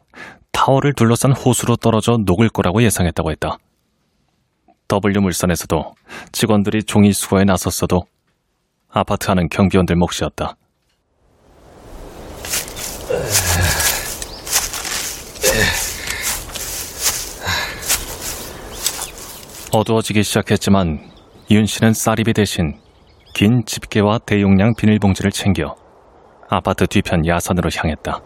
타워를 0.53 0.93
둘러싼 0.93 1.33
호수로 1.33 1.77
떨어져 1.77 2.19
녹을 2.19 2.51
거라고 2.51 2.83
예상했다고 2.83 3.31
했다. 3.31 3.57
W물산에서도 4.99 5.95
직원들이 6.33 6.83
종이 6.85 7.13
수거에 7.13 7.45
나섰어도 7.45 8.07
아파트 8.89 9.29
하는 9.29 9.49
경비원들 9.49 9.95
몫이었다. 9.97 10.57
어두워지기 19.73 20.25
시작했지만 20.25 20.99
이윤 21.49 21.67
씨는 21.67 21.95
쌀입이 21.95 22.33
대신 22.33 22.81
긴 23.35 23.65
집게와 23.65 24.19
대용량 24.19 24.75
비닐봉지를 24.75 25.31
챙겨 25.31 25.77
아파트 26.49 26.87
뒤편 26.87 27.27
야산으로 27.27 27.71
향했다. 27.75 28.21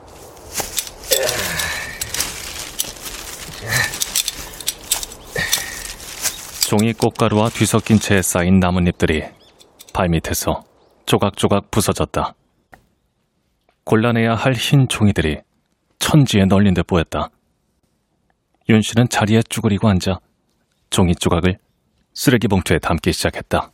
종이 6.66 6.92
꽃가루와 6.92 7.50
뒤섞인 7.50 7.98
채 7.98 8.22
쌓인 8.22 8.58
나뭇잎들이 8.58 9.22
발밑에서 9.92 10.64
조각조각 11.06 11.70
부서졌다. 11.70 12.34
골라내야 13.84 14.34
할 14.34 14.54
흰 14.54 14.88
종이들이 14.88 15.38
천지에 15.98 16.46
널린 16.46 16.74
듯 16.74 16.86
보였다. 16.86 17.28
윤 18.70 18.80
씨는 18.80 19.08
자리에 19.10 19.42
쭈그리고 19.48 19.88
앉아 19.88 20.20
종이 20.90 21.14
조각을 21.14 21.58
쓰레기 22.14 22.48
봉투에 22.48 22.78
담기 22.78 23.12
시작했다. 23.12 23.70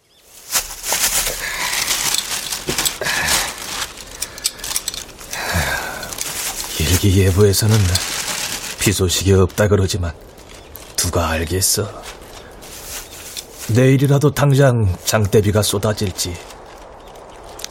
일기예보에서는 6.78 7.76
비 8.80 8.92
소식이 8.92 9.32
없다 9.32 9.68
그러지만 9.68 10.12
누가 10.96 11.28
알겠어. 11.30 12.02
내일이라도 13.74 14.32
당장 14.32 14.84
장대비가 15.04 15.62
쏟아질지 15.62 16.34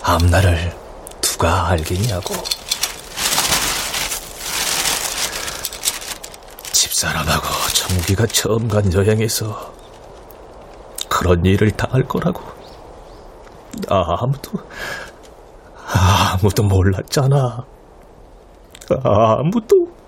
앞날을 0.01 0.73
누가 1.21 1.69
알겠냐고. 1.69 2.35
집사람하고 6.71 7.47
정욱이가 7.73 8.27
처음 8.27 8.67
간 8.67 8.93
여행에서 8.93 9.73
그런 11.09 11.43
일을 11.43 11.71
당할 11.71 12.03
거라고 12.03 12.41
아무도 13.89 14.51
아무도 15.85 16.63
몰랐잖아. 16.63 17.65
아무도 19.03 19.98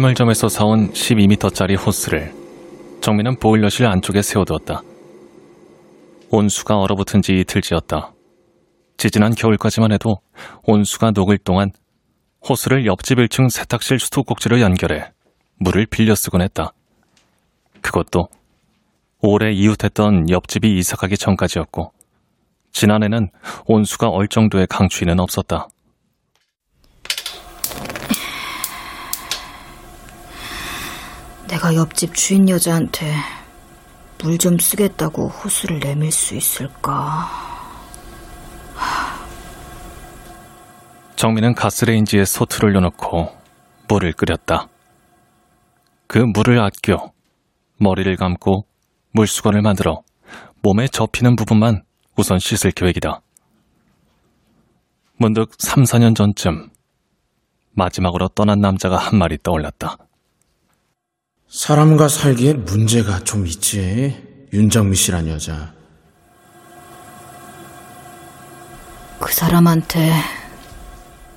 철물점에서 0.00 0.48
사온 0.48 0.92
12m짜리 0.92 1.78
호스를 1.78 2.32
정민은 3.02 3.36
보일러실 3.38 3.86
안쪽에 3.86 4.22
세워두었다. 4.22 4.82
온수가 6.30 6.76
얼어붙은 6.76 7.22
지 7.22 7.34
이틀째였다. 7.34 8.12
지지난 8.96 9.34
겨울까지만 9.34 9.92
해도 9.92 10.16
온수가 10.64 11.12
녹을 11.14 11.38
동안 11.38 11.70
호스를 12.48 12.86
옆집 12.86 13.18
1층 13.18 13.50
세탁실 13.50 13.98
수도꼭지로 13.98 14.60
연결해 14.60 15.10
물을 15.58 15.86
빌려 15.86 16.14
쓰곤 16.14 16.42
했다. 16.42 16.72
그것도 17.82 18.28
오래 19.20 19.52
이웃했던 19.52 20.30
옆집이 20.30 20.78
이사 20.78 20.96
가기 20.96 21.18
전까지였고 21.18 21.92
지난해는 22.72 23.28
온수가 23.66 24.08
얼 24.08 24.28
정도의 24.28 24.66
강추위는 24.66 25.20
없었다. 25.20 25.68
내가 31.50 31.74
옆집 31.74 32.14
주인 32.14 32.48
여자한테 32.48 33.12
물 34.22 34.38
좀 34.38 34.58
쓰겠다고 34.58 35.28
호수를 35.28 35.80
내밀 35.80 36.12
수 36.12 36.36
있을까? 36.36 37.28
정민은 41.16 41.54
가스레인지에 41.54 42.24
소트 42.24 42.60
를 42.60 42.70
올려놓고 42.70 43.34
물을 43.88 44.12
끓였다. 44.12 44.68
그 46.06 46.18
물을 46.18 46.60
아껴 46.60 47.12
머리를 47.78 48.14
감고 48.16 48.66
물수건을 49.12 49.62
만들어 49.62 50.02
몸에 50.62 50.86
접히는 50.86 51.34
부분만 51.36 51.82
우선 52.16 52.38
씻을 52.38 52.70
계획이다. 52.72 53.22
문득 55.16 55.52
3, 55.58 55.84
4년 55.84 56.14
전쯤 56.14 56.70
마지막으로 57.72 58.28
떠난 58.28 58.60
남자가 58.60 58.96
한 58.96 59.18
마리 59.18 59.36
떠올랐다. 59.42 59.96
사람과 61.50 62.06
살기에 62.06 62.54
문제가 62.54 63.18
좀 63.24 63.44
있지. 63.44 64.46
윤정미 64.52 64.94
씨란 64.94 65.26
여자. 65.26 65.72
그 69.18 69.32
사람한테 69.32 70.12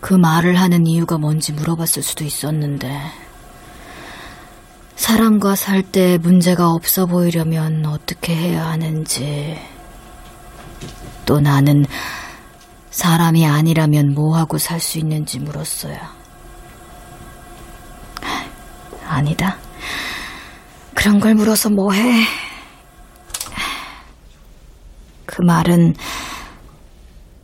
그 0.02 0.14
말을 0.14 0.56
하는 0.56 0.86
이유가 0.86 1.18
뭔지 1.18 1.52
물어봤을 1.52 2.04
수도 2.04 2.24
있었는데, 2.24 2.96
사람과 4.96 5.56
살 5.56 5.82
때 5.82 6.20
문제가 6.20 6.70
없어 6.70 7.08
보이려면 7.08 7.84
어떻게 7.88 8.36
해야 8.36 8.68
하는지, 8.68 9.58
또 11.26 11.40
나는 11.40 11.88
사람이 12.92 13.48
아니라면 13.48 14.14
뭐 14.14 14.38
하고 14.38 14.60
살 14.60 14.80
수 14.80 15.00
있는지 15.00 15.40
물었어요. 15.40 15.98
아니다. 19.08 19.63
그런 21.04 21.20
걸 21.20 21.36
물어서 21.36 21.70
뭐해? 21.70 22.24
그 25.26 25.42
말은 25.42 25.96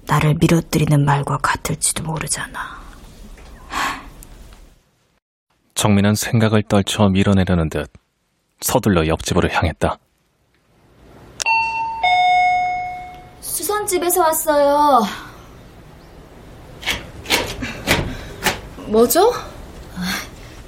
나를 0.03 0.35
밀어뜨리는 0.35 1.03
말과 1.03 1.35
같을지도 1.39 2.05
모르잖아. 2.05 2.79
정민은 5.75 6.15
생각을 6.15 6.63
떨쳐 6.63 7.09
밀어내려는 7.09 7.69
듯 7.69 7.91
서둘러 8.61 9.07
옆집으로 9.07 9.49
향했다. 9.49 9.97
수선집에서 13.41 14.21
왔어요. 14.21 15.01
뭐죠? 18.87 19.33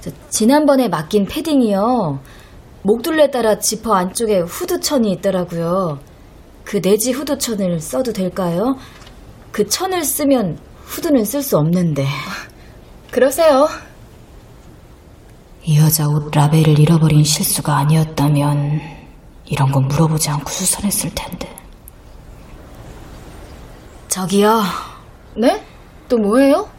저, 0.02 0.12
지난번에 0.30 0.90
맡긴 0.90 1.26
패딩이요. 1.28 2.41
목둘레 2.84 3.30
따라 3.30 3.60
지퍼 3.60 3.94
안쪽에 3.94 4.40
후드천이 4.40 5.12
있더라고요. 5.14 6.00
그 6.64 6.82
내지 6.82 7.12
후드천을 7.12 7.80
써도 7.80 8.12
될까요? 8.12 8.76
그 9.52 9.68
천을 9.68 10.04
쓰면 10.04 10.58
후드는 10.86 11.26
쓸 11.26 11.42
수 11.42 11.58
없는데. 11.58 12.06
그러세요. 13.12 13.68
이 15.64 15.78
여자 15.78 16.08
옷 16.08 16.32
라벨을 16.34 16.80
잃어버린 16.80 17.24
실수가 17.24 17.76
아니었다면 17.78 18.82
이런 19.46 19.72
건 19.72 19.88
물어보지 19.88 20.30
않고 20.30 20.50
수선했을 20.50 21.12
텐데. 21.14 21.54
저기요. 24.08 24.64
네? 25.38 25.64
또 26.10 26.18
뭐예요? 26.18 26.70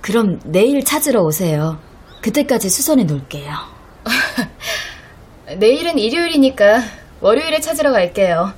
그럼 0.00 0.38
내일 0.44 0.84
찾으러 0.84 1.20
오세요. 1.22 1.78
그때까지 2.22 2.68
수선해 2.68 3.04
놓을게요. 3.04 3.52
내일은 5.58 5.98
일요일이니까 5.98 6.80
월요일에 7.20 7.60
찾으러 7.60 7.92
갈게요. 7.92 8.52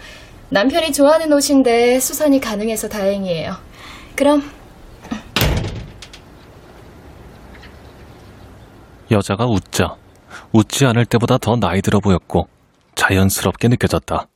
남편이 0.50 0.92
좋아하는 0.92 1.32
옷인데 1.32 2.00
수선이 2.00 2.40
가능해서 2.40 2.88
다행이에요. 2.88 3.56
그럼 4.14 4.50
여자가 9.10 9.46
웃자 9.46 9.96
웃지 10.52 10.86
않을 10.86 11.04
때보다 11.06 11.38
더 11.38 11.56
나이 11.56 11.82
들어 11.82 12.00
보였고 12.00 12.48
자연스럽게 12.94 13.68
느껴졌다. 13.68 14.28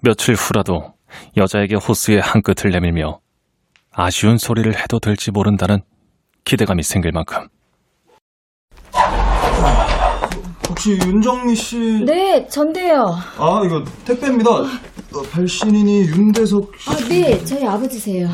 며칠 0.00 0.34
후라도 0.34 0.94
여자에게 1.36 1.76
호스의 1.76 2.20
한 2.20 2.42
끝을 2.42 2.70
내밀며 2.70 3.20
아쉬운 3.90 4.38
소리를 4.38 4.76
해도 4.78 4.98
될지 4.98 5.30
모른다는 5.30 5.80
기대감이 6.44 6.82
생길 6.82 7.12
만큼 7.12 7.48
혹시 10.74 10.98
윤정미 11.06 11.54
씨? 11.54 11.78
네, 12.04 12.44
전데요. 12.48 13.16
아, 13.38 13.62
이거 13.64 13.84
택배입니다. 14.04 14.50
어, 14.50 15.22
발신인이 15.30 16.08
윤대석 16.08 16.72
씨. 16.76 16.90
아, 16.90 16.96
네, 17.08 17.44
저희 17.44 17.64
아버지세요. 17.64 18.28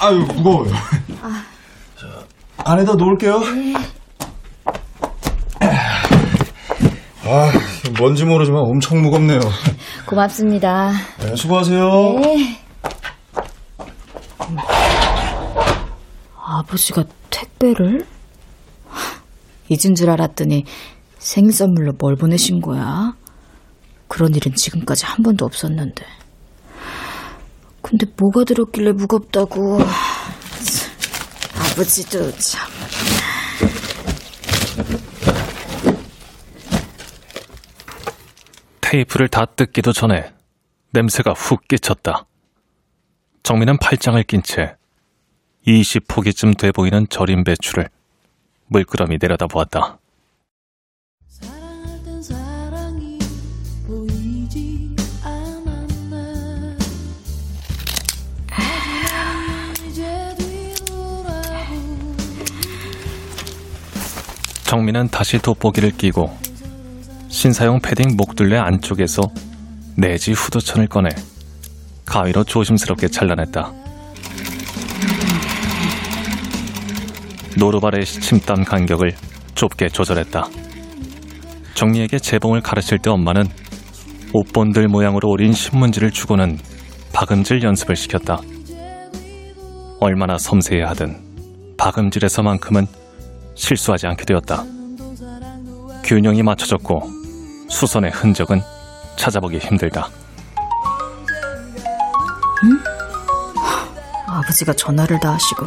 아유, 0.00 0.20
무거워요. 0.34 0.72
아, 1.20 1.44
안에다 2.64 2.94
놓을게요. 2.94 3.40
네. 3.40 3.74
아, 7.24 7.52
뭔지 8.00 8.24
모르지만 8.24 8.62
엄청 8.62 9.02
무겁네요. 9.02 9.40
고맙습니다. 10.06 10.92
네, 11.18 11.36
수고하세요. 11.36 12.20
네. 12.22 12.58
아버지가 16.42 17.04
택배를? 17.28 18.06
잊은 19.68 19.94
줄 19.94 20.08
알았더니 20.08 20.64
생일 21.28 21.52
선물로 21.52 21.92
뭘 21.98 22.16
보내신 22.16 22.62
거야? 22.62 23.14
그런 24.08 24.34
일은 24.34 24.54
지금까지 24.54 25.04
한 25.04 25.22
번도 25.22 25.44
없었는데. 25.44 26.02
근데 27.82 28.06
뭐가 28.16 28.44
들었길래 28.44 28.92
무겁다고. 28.92 29.78
참, 29.78 30.90
아버지도 31.54 32.32
참. 32.38 32.66
테이프를 38.80 39.28
다 39.28 39.44
뜯기도 39.44 39.92
전에 39.92 40.32
냄새가 40.92 41.34
훅 41.34 41.68
끼쳤다. 41.68 42.24
정민은 43.42 43.76
팔짱을 43.76 44.22
낀 44.22 44.42
채 44.42 44.76
20포기쯤 45.66 46.56
돼 46.56 46.72
보이는 46.72 47.06
절인 47.10 47.44
배추를 47.44 47.90
물끄러미 48.68 49.18
내려다 49.20 49.46
보았다. 49.46 49.98
정민은 64.68 65.08
다시 65.08 65.38
돋보기를 65.38 65.92
끼고 65.92 66.30
신사용 67.28 67.80
패딩 67.80 68.18
목둘레 68.18 68.58
안쪽에서 68.58 69.22
내지 69.96 70.32
후드천을 70.32 70.88
꺼내 70.88 71.08
가위로 72.04 72.44
조심스럽게 72.44 73.08
잘라냈다. 73.08 73.72
노루발의 77.56 78.04
침땀 78.04 78.62
간격을 78.64 79.14
좁게 79.54 79.88
조절했다. 79.88 80.46
정리에게 81.72 82.18
재봉을 82.18 82.60
가르칠 82.60 82.98
때 82.98 83.08
엄마는 83.08 83.44
옷본들 84.34 84.88
모양으로 84.88 85.30
오린 85.30 85.54
신문지를 85.54 86.10
주고는 86.10 86.58
박음질 87.14 87.62
연습을 87.62 87.96
시켰다. 87.96 88.42
얼마나 89.98 90.36
섬세해야 90.36 90.90
하든 90.90 91.16
박음질에서만큼은 91.78 93.07
실수하지 93.58 94.06
않게 94.06 94.24
되었다. 94.24 94.64
균형이 96.04 96.42
맞춰졌고 96.42 97.02
수선의 97.68 98.12
흔적은 98.12 98.62
찾아보기 99.16 99.58
힘들다. 99.58 100.08
아버지가 104.26 104.72
전화를 104.72 105.18
다 105.20 105.34
하시고. 105.34 105.66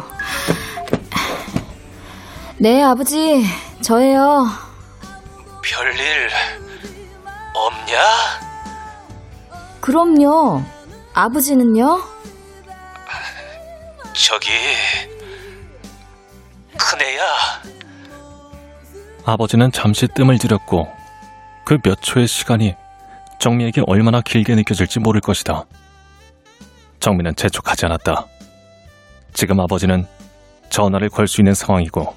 네, 2.58 2.82
아버지, 2.82 3.44
저예요. 3.82 4.46
별일 5.62 6.30
없냐? 7.54 7.98
그럼요. 9.80 10.62
아버지는요? 11.12 12.02
저기 14.14 14.48
큰애야 16.78 17.61
아버지는 19.24 19.70
잠시 19.72 20.08
뜸을 20.08 20.38
들였고 20.38 20.88
그 21.64 21.78
몇 21.82 22.00
초의 22.02 22.26
시간이 22.26 22.74
정미에게 23.38 23.82
얼마나 23.86 24.20
길게 24.20 24.54
느껴질지 24.56 25.00
모를 25.00 25.20
것이다. 25.20 25.64
정미는 27.00 27.34
재촉하지 27.36 27.86
않았다. 27.86 28.26
지금 29.32 29.60
아버지는 29.60 30.06
전화를 30.70 31.08
걸 31.08 31.26
수 31.26 31.40
있는 31.40 31.54
상황이고 31.54 32.14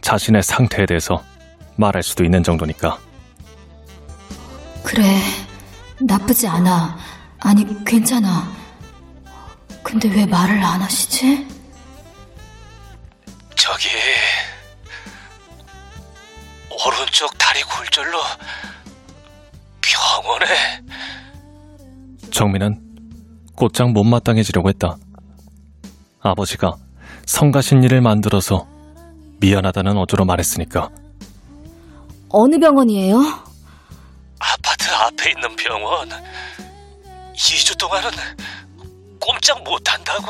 자신의 0.00 0.42
상태에 0.42 0.86
대해서 0.86 1.22
말할 1.76 2.02
수도 2.02 2.24
있는 2.24 2.42
정도니까. 2.42 2.98
그래, 4.82 5.18
나쁘지 6.00 6.46
않아. 6.46 6.96
아니, 7.40 7.66
괜찮아. 7.84 8.52
근데 9.82 10.08
왜 10.08 10.24
말을 10.26 10.62
안 10.62 10.80
하시지? 10.82 11.46
저기 13.56 13.88
오른쪽 16.84 17.36
다리 17.38 17.62
골절로 17.62 18.18
병원에 19.80 20.46
정민은 22.30 22.82
곧장 23.54 23.92
못마땅해지려고 23.92 24.68
했다. 24.68 24.96
아버지가 26.20 26.76
성가신 27.24 27.82
일을 27.84 28.00
만들어서 28.02 28.66
미안하다는 29.40 29.96
어조로 29.96 30.24
말했으니까 30.26 30.90
어느 32.28 32.58
병원이에요? 32.58 33.18
아파트 34.38 34.90
앞에 34.90 35.30
있는 35.30 35.56
병원 35.56 36.08
2주 37.34 37.78
동안은 37.78 38.10
꼼짝 39.20 39.62
못한다고 39.62 40.26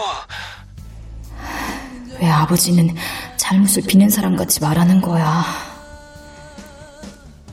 왜 2.20 2.28
아버지는 2.30 2.94
잘못을 3.36 3.82
비는 3.86 4.09
사람 4.11 4.36
같이 4.36 4.61
말하는 4.61 5.01
거야? 5.01 5.44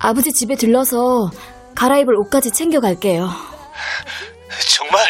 아버지 0.04 0.34
집에 0.34 0.56
들러서 0.56 1.32
갈아입을 1.76 2.16
옷까지 2.18 2.52
챙겨갈게요. 2.52 3.30
정말 4.78 5.02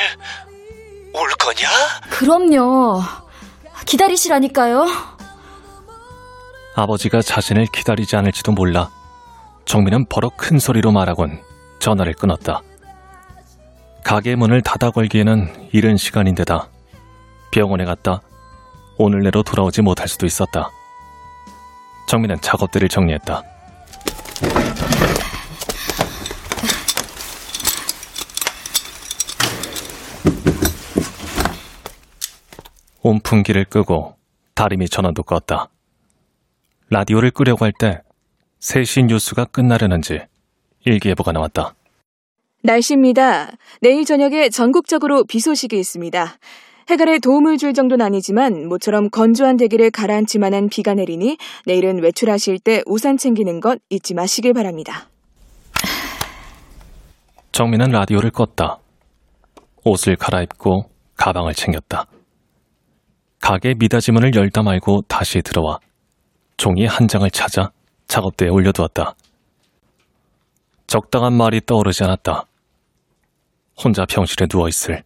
올 1.16 1.30
거냐? 1.39 1.68
그럼요. 2.12 3.02
기다리시라니까요. 3.88 4.86
아버지가 6.76 7.24
자신을 7.24 7.66
기다리지 7.74 8.16
않을지도 8.16 8.52
몰라 8.52 8.91
정민은 9.66 10.06
버럭 10.10 10.38
큰 10.38 10.60
소리로 10.60 10.91
말하곤 10.91 11.41
전화를 11.80 12.14
끊었다. 12.14 12.62
가게 14.04 14.36
문을 14.36 14.62
닫아 14.62 14.91
걸기에는 14.91 15.70
이른 15.72 15.98
시간인데다 15.98 16.68
병원에 17.52 17.84
갔다 17.86 18.22
오늘 19.00 19.22
내로 19.24 19.41
돌아오지 19.41 19.82
못할 19.82 20.08
수도 20.08 20.28
있었다. 20.28 20.70
정민은 22.08 22.41
작업들을 22.41 22.89
정리했다. 22.89 23.41
온풍기를 33.01 33.65
끄고 33.65 34.15
다리미 34.55 34.88
전원도 34.89 35.23
껐다. 35.23 35.67
라디오를 36.89 37.31
끄려고 37.31 37.65
할 37.65 37.73
때 37.77 38.01
3시 38.59 39.05
뉴스가 39.07 39.45
끝나려는지 39.45 40.21
일기예보가 40.86 41.31
나왔다. 41.34 41.75
날씨입니다. 42.61 43.51
내일 43.81 44.05
저녁에 44.05 44.47
전국적으로 44.49 45.25
비 45.25 45.41
소식이 45.41 45.77
있습니다. 45.77 46.38
해갈에 46.89 47.19
도움을 47.19 47.57
줄 47.57 47.73
정도는 47.73 48.05
아니지만 48.05 48.67
모처럼 48.67 49.09
건조한 49.09 49.57
대기를 49.57 49.91
가라앉힐 49.91 50.39
만한 50.39 50.67
비가 50.69 50.93
내리니 50.93 51.38
내일은 51.65 52.01
외출하실 52.03 52.59
때 52.59 52.81
우산 52.86 53.17
챙기는 53.17 53.59
것 53.59 53.79
잊지 53.89 54.13
마시길 54.13 54.53
바랍니다. 54.53 55.09
정민은 57.51 57.91
라디오를 57.91 58.31
껐다. 58.31 58.79
옷을 59.86 60.15
갈아입고 60.15 60.89
가방을 61.15 61.53
챙겼다. 61.53 62.05
가게 63.39 63.73
미닫이문을 63.77 64.31
열다 64.36 64.63
말고 64.63 65.01
다시 65.07 65.41
들어와 65.41 65.79
종이 66.57 66.86
한 66.86 67.07
장을 67.07 67.29
찾아 67.29 67.71
작업대에 68.07 68.49
올려두었다. 68.49 69.15
적당한 70.88 71.34
말이 71.34 71.61
떠오르지 71.65 72.03
않았다. 72.03 72.45
혼자 73.84 74.05
병실에 74.05 74.47
누워있을 74.51 75.03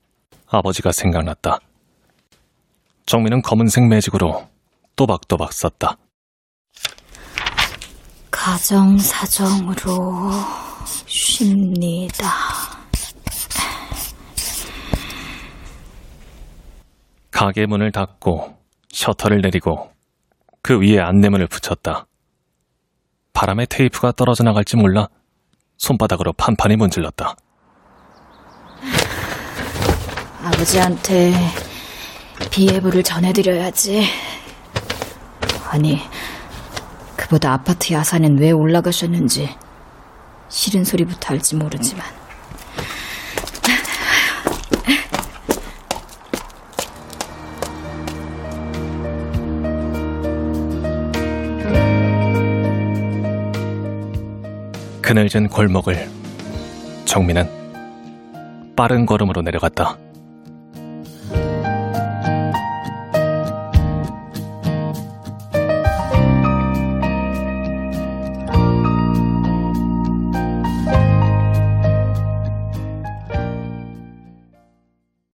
아버지가 0.50 0.92
생각났다. 0.92 1.60
정민은 3.06 3.42
검은색 3.42 3.88
매직으로 3.88 4.48
또박또박 4.96 5.54
썼다. 5.54 5.98
가정사정으로 8.32 10.32
쉽니다. 11.06 12.28
가게 17.32 17.66
문을 17.66 17.92
닫고 17.92 18.58
셔터를 18.90 19.42
내리고 19.42 19.92
그 20.62 20.80
위에 20.80 21.00
안내문을 21.00 21.48
붙였다. 21.48 22.08
바람에 23.34 23.66
테이프가 23.68 24.14
떨어져 24.14 24.44
나갈지 24.44 24.78
몰라 24.78 25.08
손바닥으로 25.78 26.34
판판히 26.34 26.76
문질렀다. 26.76 27.36
아버지한테 30.48 31.34
비 32.52 32.68
예보를 32.68 33.04
전해드려야지. 33.04 34.08
아니, 35.70 36.02
그보다 37.18 37.52
아파트 37.52 37.92
야산엔 37.94 38.38
왜 38.38 38.52
올라가셨는지 38.52 39.50
싫은 40.48 40.86
소리부터 40.86 41.34
알지 41.34 41.56
모르지만. 41.58 42.06
그늘진 55.02 55.48
골목을 55.50 56.10
정민은 57.06 58.76
빠른 58.76 59.06
걸음으로 59.06 59.42
내려갔다. 59.42 59.98